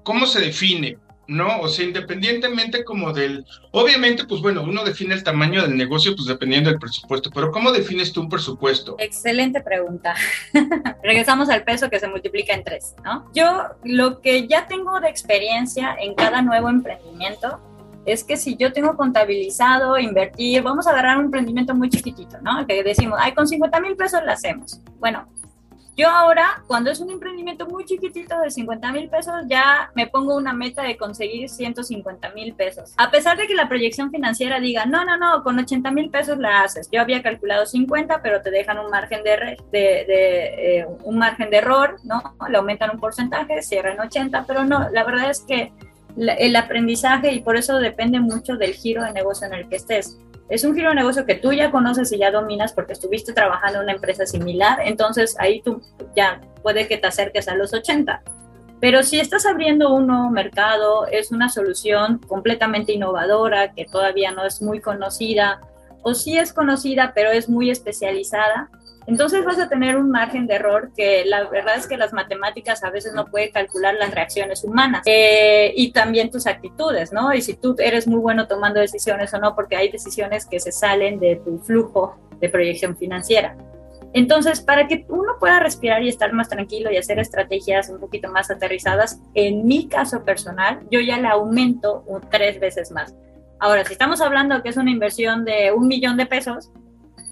[0.02, 0.98] cómo se define?
[1.26, 1.60] ¿No?
[1.60, 6.28] O sea, independientemente como del, obviamente, pues bueno, uno define el tamaño del negocio, pues
[6.28, 8.96] dependiendo del presupuesto, pero ¿cómo defines tú un presupuesto?
[8.98, 10.14] Excelente pregunta.
[11.02, 13.30] Regresamos al peso que se multiplica en tres, ¿no?
[13.34, 17.60] Yo lo que ya tengo de experiencia en cada nuevo emprendimiento
[18.06, 22.66] es que si yo tengo contabilizado, invertir, vamos a agarrar un emprendimiento muy chiquitito, ¿no?
[22.66, 24.80] Que decimos, ay, con 50 mil pesos lo hacemos.
[24.98, 25.26] Bueno,
[25.96, 30.36] yo ahora, cuando es un emprendimiento muy chiquitito de 50 mil pesos, ya me pongo
[30.36, 32.94] una meta de conseguir 150 mil pesos.
[32.96, 36.38] A pesar de que la proyección financiera diga, no, no, no, con 80 mil pesos
[36.38, 36.88] la haces.
[36.90, 41.96] Yo había calculado 50, pero te dejan un margen de, eh, un margen de error,
[42.02, 42.34] ¿no?
[42.48, 45.72] Le aumentan un porcentaje, cierran 80, pero no, la verdad es que
[46.16, 50.18] el aprendizaje y por eso depende mucho del giro de negocio en el que estés
[50.48, 53.78] es un giro de negocio que tú ya conoces y ya dominas porque estuviste trabajando
[53.78, 55.80] en una empresa similar, entonces ahí tú
[56.14, 58.22] ya puede que te acerques a los 80.
[58.80, 64.44] Pero si estás abriendo un nuevo mercado, es una solución completamente innovadora que todavía no
[64.44, 65.62] es muy conocida,
[66.02, 68.68] o sí es conocida, pero es muy especializada,
[69.06, 72.82] entonces vas a tener un margen de error que la verdad es que las matemáticas
[72.84, 77.34] a veces no pueden calcular las reacciones humanas eh, y también tus actitudes, ¿no?
[77.34, 80.72] Y si tú eres muy bueno tomando decisiones o no, porque hay decisiones que se
[80.72, 83.56] salen de tu flujo de proyección financiera.
[84.14, 88.30] Entonces, para que uno pueda respirar y estar más tranquilo y hacer estrategias un poquito
[88.30, 93.12] más aterrizadas, en mi caso personal, yo ya le aumento tres veces más.
[93.58, 96.70] Ahora, si estamos hablando que es una inversión de un millón de pesos,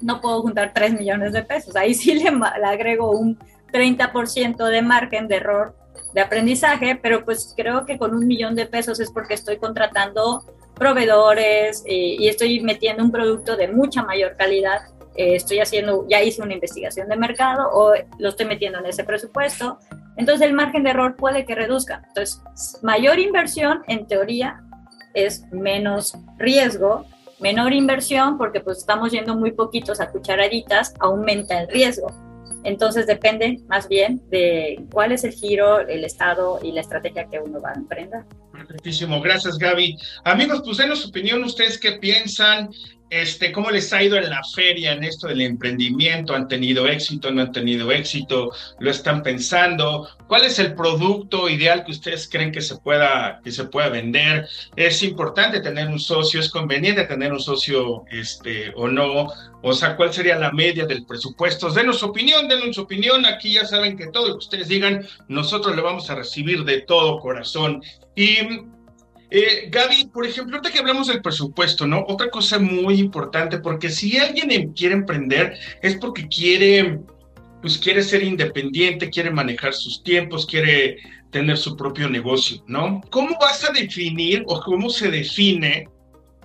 [0.03, 1.75] no puedo juntar 3 millones de pesos.
[1.75, 2.29] Ahí sí le,
[2.65, 3.37] agrego un
[3.71, 5.75] 30% de margen de error
[6.13, 10.43] de aprendizaje, pero pues creo que con un millón de pesos es porque estoy contratando
[10.75, 14.81] proveedores eh, y estoy metiendo un producto de mucha mayor calidad.
[15.15, 19.03] Eh, estoy haciendo, ya hice una investigación de mercado o lo estoy metiendo en ese
[19.03, 19.79] presupuesto.
[20.17, 22.03] Entonces el margen de error puede que reduzca.
[22.07, 22.41] Entonces,
[22.83, 24.63] mayor inversión en teoría
[25.13, 27.05] es menos riesgo
[27.43, 32.07] menor inversión, porque pues estamos yendo muy poquitos a cucharaditas, aumenta el riesgo.
[32.63, 37.39] Entonces depende más bien de cuál es el giro, el estado y la estrategia que
[37.39, 38.23] uno va a emprender.
[38.67, 39.97] Perfectísimo, gracias Gaby.
[40.23, 42.69] Amigos, pues denos su opinión, ustedes qué piensan,
[43.13, 46.33] este, ¿Cómo les ha ido en la feria en esto del emprendimiento?
[46.33, 47.29] ¿Han tenido éxito?
[47.29, 48.49] ¿No han tenido éxito?
[48.79, 50.09] ¿Lo están pensando?
[50.27, 54.47] ¿Cuál es el producto ideal que ustedes creen que se pueda, que se pueda vender?
[54.75, 56.39] ¿Es importante tener un socio?
[56.39, 59.27] ¿Es conveniente tener un socio este, o no?
[59.61, 61.69] O sea, ¿cuál sería la media del presupuesto?
[61.69, 63.27] Denos su opinión, denos su opinión.
[63.27, 66.81] Aquí ya saben que todo lo que ustedes digan, nosotros le vamos a recibir de
[66.81, 67.83] todo corazón.
[68.15, 68.37] Y
[69.35, 72.05] eh, Gaby, por ejemplo, ahorita que hablamos del presupuesto, ¿no?
[72.07, 76.99] Otra cosa muy importante, porque si alguien em, quiere emprender es porque quiere,
[77.61, 80.97] pues quiere ser independiente, quiere manejar sus tiempos, quiere
[81.31, 83.01] tener su propio negocio, ¿no?
[83.09, 85.87] ¿Cómo vas a definir o cómo se define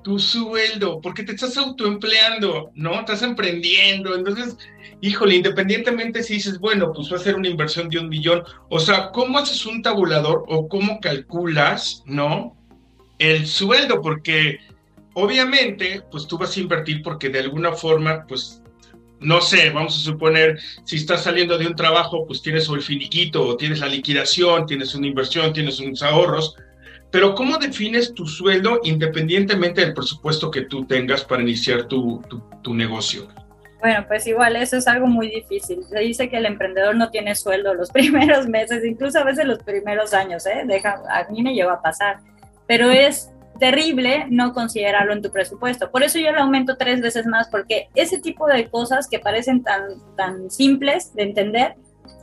[0.09, 1.01] tu sueldo?
[1.03, 3.01] Porque te estás autoempleando, ¿no?
[3.01, 4.57] Estás emprendiendo, entonces,
[5.03, 8.81] híjole, independientemente si dices, bueno, pues va a ser una inversión de un millón, o
[8.81, 12.59] sea, ¿cómo haces un tabulador o cómo calculas, ¿no?
[13.19, 14.59] el sueldo, porque
[15.15, 18.63] obviamente, pues tú vas a invertir porque de alguna forma, pues,
[19.21, 23.45] no sé, vamos a suponer, si estás saliendo de un trabajo, pues tienes el finiquito,
[23.45, 26.55] o tienes la liquidación, tienes una inversión, tienes unos ahorros,
[27.11, 32.23] pero ¿cómo defines tu sueldo independientemente del presupuesto que tú tengas para iniciar tu,
[32.63, 33.29] tu, negocio?
[33.81, 35.85] Bueno, pues igual eso es algo muy difícil.
[35.89, 39.63] Se dice que el emprendedor no tiene sueldo los primeros meses, incluso a veces los
[39.63, 40.65] primeros años, ¿eh?
[40.67, 42.19] Deja, a mí me lleva a pasar
[42.69, 45.91] pero es terrible no considerarlo en tu presupuesto.
[45.91, 49.65] Por eso yo lo aumento tres veces más, porque ese tipo de cosas que parecen
[49.65, 49.83] tan,
[50.17, 51.75] tan simples de entender,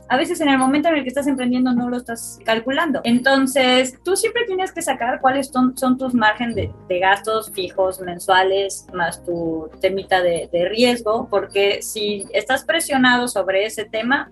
[0.08, 3.00] a veces en el momento en el que estás emprendiendo no lo estás calculando.
[3.04, 8.86] Entonces, tú siempre tienes que sacar cuáles son, tus márgenes de, de, gastos fijos mensuales
[8.92, 14.30] más tu temita de, de riesgo, porque si estás presionado sobre ese tema,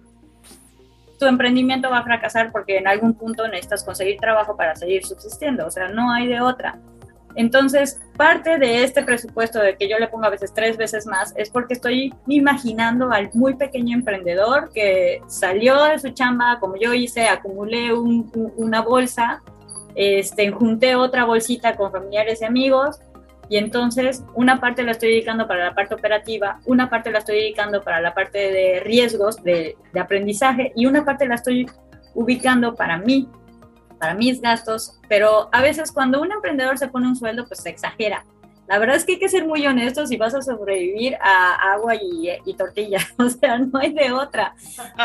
[1.18, 5.66] tu emprendimiento va a fracasar porque en algún punto necesitas conseguir trabajo para seguir subsistiendo,
[5.66, 6.78] o sea, no hay de otra.
[7.36, 11.34] Entonces, parte de este presupuesto de que yo le pongo a veces tres veces más
[11.36, 16.94] es porque estoy imaginando al muy pequeño emprendedor que salió de su chamba, como yo
[16.94, 19.42] hice, acumulé una bolsa,
[19.94, 23.00] este, junté otra bolsita con familiares y amigos
[23.48, 27.36] y entonces una parte la estoy dedicando para la parte operativa, una parte la estoy
[27.36, 31.66] dedicando para la parte de riesgos, de, aprendizaje, y una parte la estoy
[32.14, 33.28] ubicando para mí,
[34.04, 34.98] para mis gastos.
[35.08, 38.24] Pero a veces cuando un emprendedor se pone un sueldo, pues se exagera.
[38.66, 41.94] La verdad es que hay que ser muy honestos si vas a sobrevivir a agua
[41.94, 42.98] y, y tortilla.
[43.18, 44.54] O sea, no hay de otra.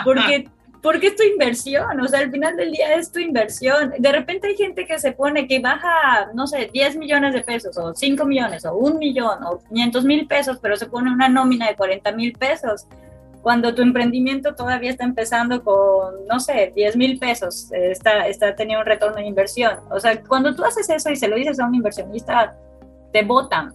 [0.04, 0.50] Porque
[0.82, 3.94] porque es tu inversión, o sea, al final del día es tu inversión.
[3.98, 7.78] De repente hay gente que se pone que baja, no sé, 10 millones de pesos,
[7.78, 11.68] o 5 millones, o un millón, o 500 mil pesos, pero se pone una nómina
[11.68, 12.86] de 40 mil pesos.
[13.50, 18.82] Cuando tu emprendimiento todavía está empezando con, no sé, 10 mil pesos, está, está teniendo
[18.82, 19.80] un retorno de inversión.
[19.90, 22.56] O sea, cuando tú haces eso y se lo dices a un inversionista,
[23.12, 23.74] te votan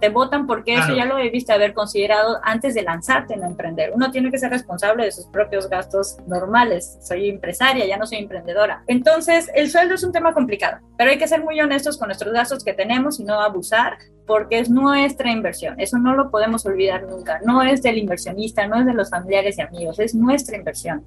[0.00, 3.92] te votan porque eso ya lo debiste haber considerado antes de lanzarte en emprender.
[3.94, 6.98] Uno tiene que ser responsable de sus propios gastos normales.
[7.00, 8.82] Soy empresaria, ya no soy emprendedora.
[8.86, 12.32] Entonces, el sueldo es un tema complicado, pero hay que ser muy honestos con nuestros
[12.32, 15.78] gastos que tenemos y no abusar porque es nuestra inversión.
[15.80, 17.40] Eso no lo podemos olvidar nunca.
[17.44, 21.04] No es del inversionista, no es de los familiares y amigos, es nuestra inversión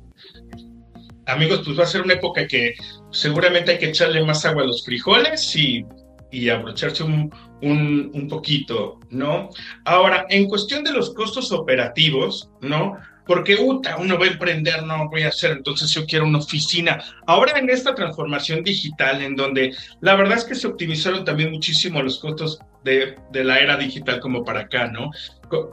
[1.28, 2.74] amigos, pues va a ser una época que
[3.12, 5.86] seguramente hay que echarle más agua a los frijoles y
[6.32, 9.50] y abrocharse un, un, poquito, ¿no?
[9.86, 12.98] Ahora, en cuestión de los costos operativos, ¿no?
[13.26, 17.04] Porque uta, uno va a emprender, no voy a hacer, entonces yo quiero una oficina.
[17.28, 22.02] Ahora en esta transformación digital, en donde la verdad es que se optimizaron también muchísimo
[22.02, 25.12] los costos de, de la era digital como para acá, ¿no?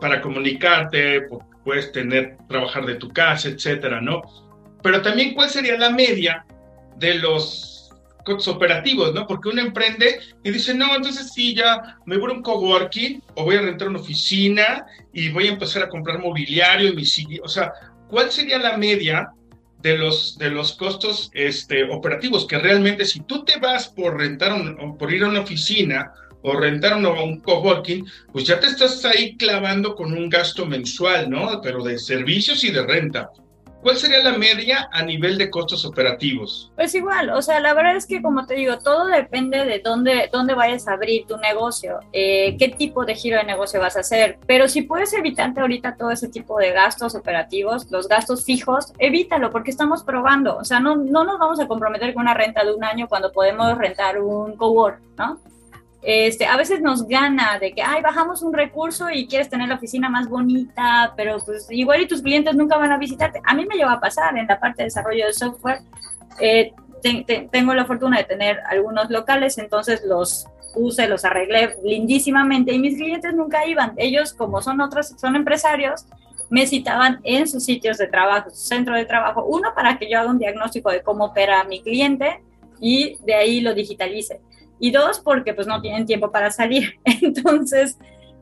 [0.00, 1.22] Para comunicarte,
[1.64, 4.22] puedes tener, trabajar de tu casa, etcétera, ¿no?
[4.82, 6.44] Pero también, ¿cuál sería la media
[6.96, 7.77] de los
[8.48, 9.26] operativos, ¿no?
[9.26, 13.44] Porque uno emprende y dice, no, entonces sí, ya me voy a un coworking o
[13.44, 17.48] voy a rentar una oficina y voy a empezar a comprar mobiliario y mi O
[17.48, 17.72] sea,
[18.08, 19.30] ¿cuál sería la media
[19.82, 22.46] de los, de los costos este, operativos?
[22.46, 26.12] Que realmente si tú te vas por rentar un, por ir a una oficina
[26.42, 31.30] o rentar un, un coworking, pues ya te estás ahí clavando con un gasto mensual,
[31.30, 31.60] ¿no?
[31.62, 33.30] Pero de servicios y de renta.
[33.82, 36.72] ¿Cuál sería la media a nivel de costos operativos?
[36.74, 40.28] Pues igual, o sea, la verdad es que como te digo, todo depende de dónde,
[40.32, 44.00] dónde vayas a abrir tu negocio, eh, qué tipo de giro de negocio vas a
[44.00, 44.38] hacer.
[44.46, 49.50] Pero si puedes evitarte ahorita todo ese tipo de gastos operativos, los gastos fijos, evítalo
[49.50, 50.56] porque estamos probando.
[50.56, 53.32] O sea, no, no nos vamos a comprometer con una renta de un año cuando
[53.32, 55.40] podemos rentar un cowork, ¿no?
[56.02, 59.74] Este, a veces nos gana de que, ay, bajamos un recurso y quieres tener la
[59.74, 63.40] oficina más bonita, pero pues igual y tus clientes nunca van a visitarte.
[63.44, 65.80] A mí me lleva a pasar en la parte de desarrollo de software.
[66.40, 66.72] Eh,
[67.50, 72.96] tengo la fortuna de tener algunos locales, entonces los puse, los arreglé lindísimamente y mis
[72.96, 73.94] clientes nunca iban.
[73.96, 76.06] Ellos, como son otros, son empresarios,
[76.50, 80.18] me citaban en sus sitios de trabajo, su centro de trabajo, uno para que yo
[80.18, 82.40] haga un diagnóstico de cómo opera mi cliente
[82.80, 84.40] y de ahí lo digitalice
[84.78, 86.94] y dos, porque pues no tienen tiempo para salir.
[87.04, 87.98] Entonces,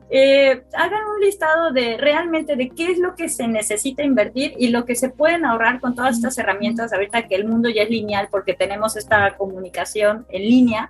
[0.09, 4.69] eh, hagan un listado de realmente de qué es lo que se necesita invertir y
[4.69, 7.89] lo que se pueden ahorrar con todas estas herramientas ahorita que el mundo ya es
[7.89, 10.89] lineal porque tenemos esta comunicación en línea.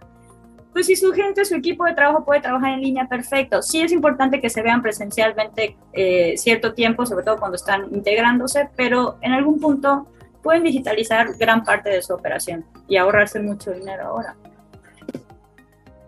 [0.72, 3.64] Pues si su gente, su equipo de trabajo puede trabajar en línea, perfecto.
[3.64, 8.70] Sí es importante que se vean presencialmente eh, cierto tiempo, sobre todo cuando están integrándose,
[8.76, 10.06] pero en algún punto
[10.44, 14.36] pueden digitalizar gran parte de su operación y ahorrarse mucho dinero ahora.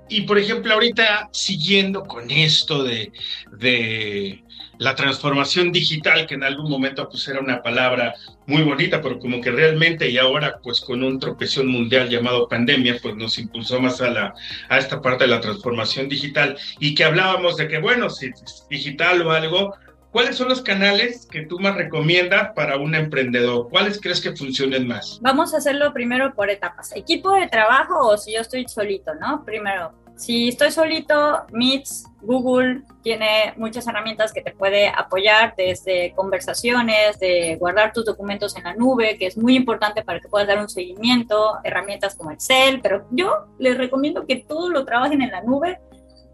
[0.10, 3.12] Y por ejemplo, ahorita siguiendo con esto de,
[3.52, 4.44] de,
[4.80, 8.16] la transformación digital, que en algún momento pues era una palabra
[8.48, 12.98] muy bonita, pero como que realmente y ahora pues con un tropezón mundial llamado pandemia,
[13.02, 14.34] pues nos impulsó más a, la,
[14.70, 16.58] a esta parte de la transformación digital.
[16.80, 19.76] Y que hablábamos de que bueno, si es digital o algo,
[20.12, 23.70] ¿Cuáles son los canales que tú más recomiendas para un emprendedor?
[23.70, 25.20] ¿Cuáles crees que funcionen más?
[25.22, 26.96] Vamos a hacerlo primero por etapas.
[26.96, 29.46] Equipo de trabajo o si yo estoy solito, ¿no?
[29.46, 37.20] Primero, si estoy solito, Meets, Google tiene muchas herramientas que te puede apoyar desde conversaciones,
[37.20, 40.58] de guardar tus documentos en la nube, que es muy importante para que puedas dar
[40.58, 45.42] un seguimiento, herramientas como Excel, pero yo les recomiendo que todo lo trabajen en la
[45.44, 45.80] nube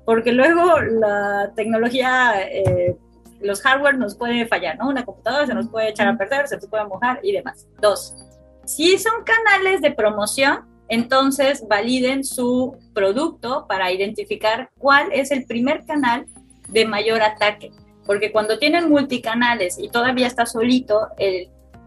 [0.05, 2.95] porque luego la tecnología, eh,
[3.41, 4.89] los hardware nos puede fallar, ¿no?
[4.89, 7.67] Una computadora se nos puede echar a perder, se nos puede mojar y demás.
[7.81, 8.15] Dos,
[8.65, 15.85] si son canales de promoción, entonces validen su producto para identificar cuál es el primer
[15.85, 16.25] canal
[16.69, 17.71] de mayor ataque.
[18.05, 21.07] Porque cuando tienen multicanales y todavía está solito,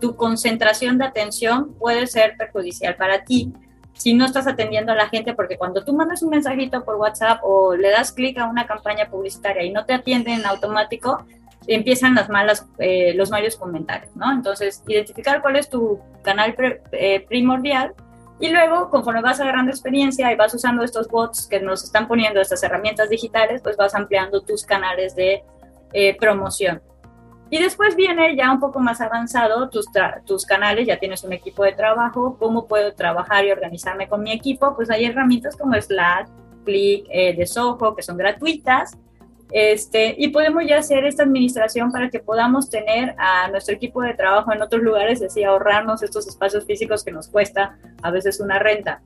[0.01, 3.53] tu concentración de atención puede ser perjudicial para ti
[3.99, 7.41] si no estás atendiendo a la gente, porque cuando tú mandas un mensajito por WhatsApp
[7.43, 11.27] o le das clic a una campaña publicitaria y no te atienden en automático,
[11.69, 14.33] empiezan las malas, eh, los malos comentarios, ¿no?
[14.33, 16.55] Entonces, identificar cuál es tu canal
[16.93, 17.95] eh, primordial
[18.41, 22.41] y luego, conforme vas agarrando experiencia y vas usando estos bots que nos están poniendo
[22.41, 25.43] estas herramientas digitales, pues vas ampliando tus canales de
[25.93, 26.81] eh, promoción.
[27.51, 29.87] Y después viene ya un poco más avanzado tus,
[30.25, 34.33] tus canales, ya tienes un equipo de trabajo, cómo puedo trabajar y organizarme con mi
[34.33, 36.29] equipo, pues hay herramientas como Slack,
[36.65, 38.97] Click, eh, de Soho, que son gratuitas,
[39.51, 44.15] este, y podemos ya hacer esta administración para que podamos tener a nuestro equipo de
[44.15, 48.59] trabajo en otros lugares, así ahorrarnos estos espacios físicos que nos cuesta a veces una
[48.59, 49.03] renta.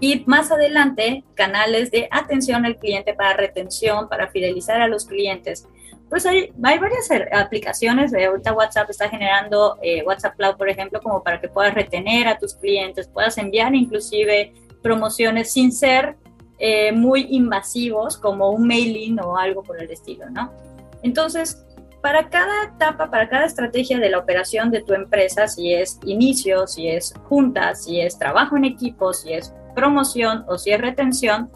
[0.00, 5.66] Y más adelante, canales de atención al cliente para retención, para fidelizar a los clientes.
[6.08, 8.14] pues hay, hay varias aplicaciones.
[8.14, 12.38] Ahorita WhatsApp está generando eh, WhatsApp Cloud, por ejemplo, como para que puedas retener a
[12.38, 16.16] tus clientes, puedas enviar inclusive promociones sin ser
[16.58, 20.52] eh, muy invasivos, como un mailing o algo por el estilo, ¿no?
[21.02, 21.64] Entonces,
[22.00, 26.66] para cada etapa, para cada estrategia de la operación de tu empresa, si es inicio,
[26.66, 31.50] si es junta, si es trabajo en equipo, si es promoción o si es retención,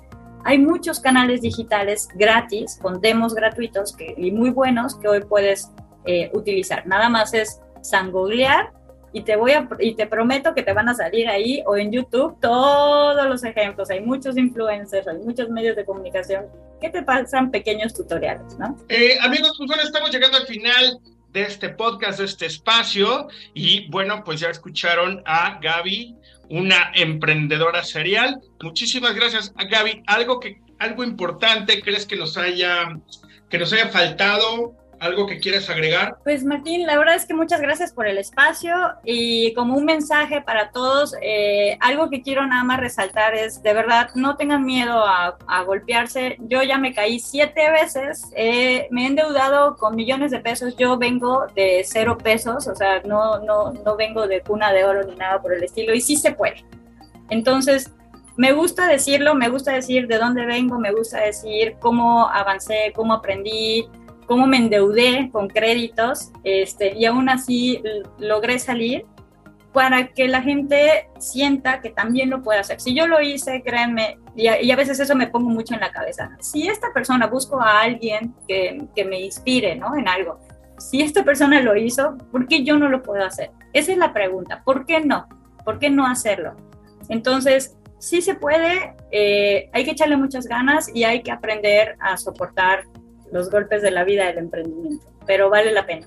[0.45, 5.71] hay muchos canales digitales gratis, con demos gratuitos y muy buenos que hoy puedes
[6.05, 6.87] eh, utilizar.
[6.87, 8.73] Nada más es sangoglear
[9.13, 11.93] y te voy a y te prometo que te van a salir ahí o en
[11.93, 13.91] YouTube todos los ejemplos.
[13.91, 16.47] Hay muchos influencers, hay muchos medios de comunicación
[16.81, 18.77] que te pasan pequeños tutoriales, ¿no?
[18.89, 20.99] Eh, amigos, pues bueno, estamos llegando al final
[21.31, 26.17] de este podcast, de este espacio y bueno, pues ya escucharon a Gaby
[26.51, 28.41] una emprendedora serial.
[28.63, 30.03] Muchísimas gracias, Gaby.
[30.07, 32.99] Algo que algo importante crees que nos haya
[33.49, 36.17] que nos haya faltado ¿Algo que quieras agregar?
[36.23, 38.73] Pues Martín, la verdad es que muchas gracias por el espacio
[39.03, 43.75] y como un mensaje para todos, eh, algo que quiero nada más resaltar es, de
[43.75, 45.37] verdad, no tengan miedo a,
[45.67, 46.37] golpearse.
[46.43, 48.31] Yo ya me caí siete veces,
[48.93, 53.41] me he endeudado con millones de pesos, yo vengo de cero pesos, o sea, no,
[53.41, 56.31] no, no vengo de cuna de oro ni nada por el estilo y sí se
[56.31, 56.65] puede.
[57.29, 57.91] Entonces,
[58.37, 63.15] me gusta decirlo, me gusta decir de dónde vengo, me gusta decir cómo avancé, cómo
[63.15, 63.89] aprendí,
[64.27, 67.83] cómo me endeudé con créditos este, y aún así
[68.19, 69.07] logré salir
[69.73, 72.81] para que la gente sienta que también lo puede hacer.
[72.81, 76.37] Si yo lo hice, créanme, y a, veces eso me pongo mucho en la cabeza.
[76.41, 79.97] Si esta persona busco a alguien que, que, me inspire ¿no?
[79.97, 80.39] en algo,
[80.79, 83.51] si esta persona lo hizo, ¿por qué yo no lo puedo hacer?
[83.73, 84.63] Esa es la pregunta.
[84.65, 85.27] ¿Por qué no?
[85.65, 86.55] ¿Por qué no hacerlo?
[87.09, 92.17] Entonces, sí se puede, eh, hay que echarle muchas ganas y hay que aprender a
[92.17, 92.85] soportar
[93.33, 96.07] los golpes de la vida del emprendimiento, pero vale la pena.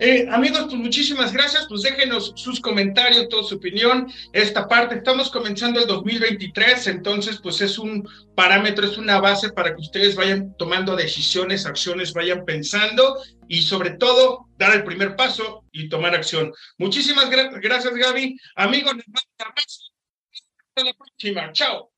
[0.00, 1.66] Eh, amigos, pues muchísimas gracias.
[1.68, 4.10] Pues déjenos sus comentarios, toda su opinión.
[4.32, 9.74] Esta parte, estamos comenzando el 2023, entonces pues es un parámetro, es una base para
[9.74, 15.64] que ustedes vayan tomando decisiones, acciones, vayan pensando y sobre todo dar el primer paso
[15.70, 16.52] y tomar acción.
[16.78, 18.36] Muchísimas gracias, Gaby.
[18.56, 21.52] Amigos, hasta la próxima.
[21.52, 21.90] Chao.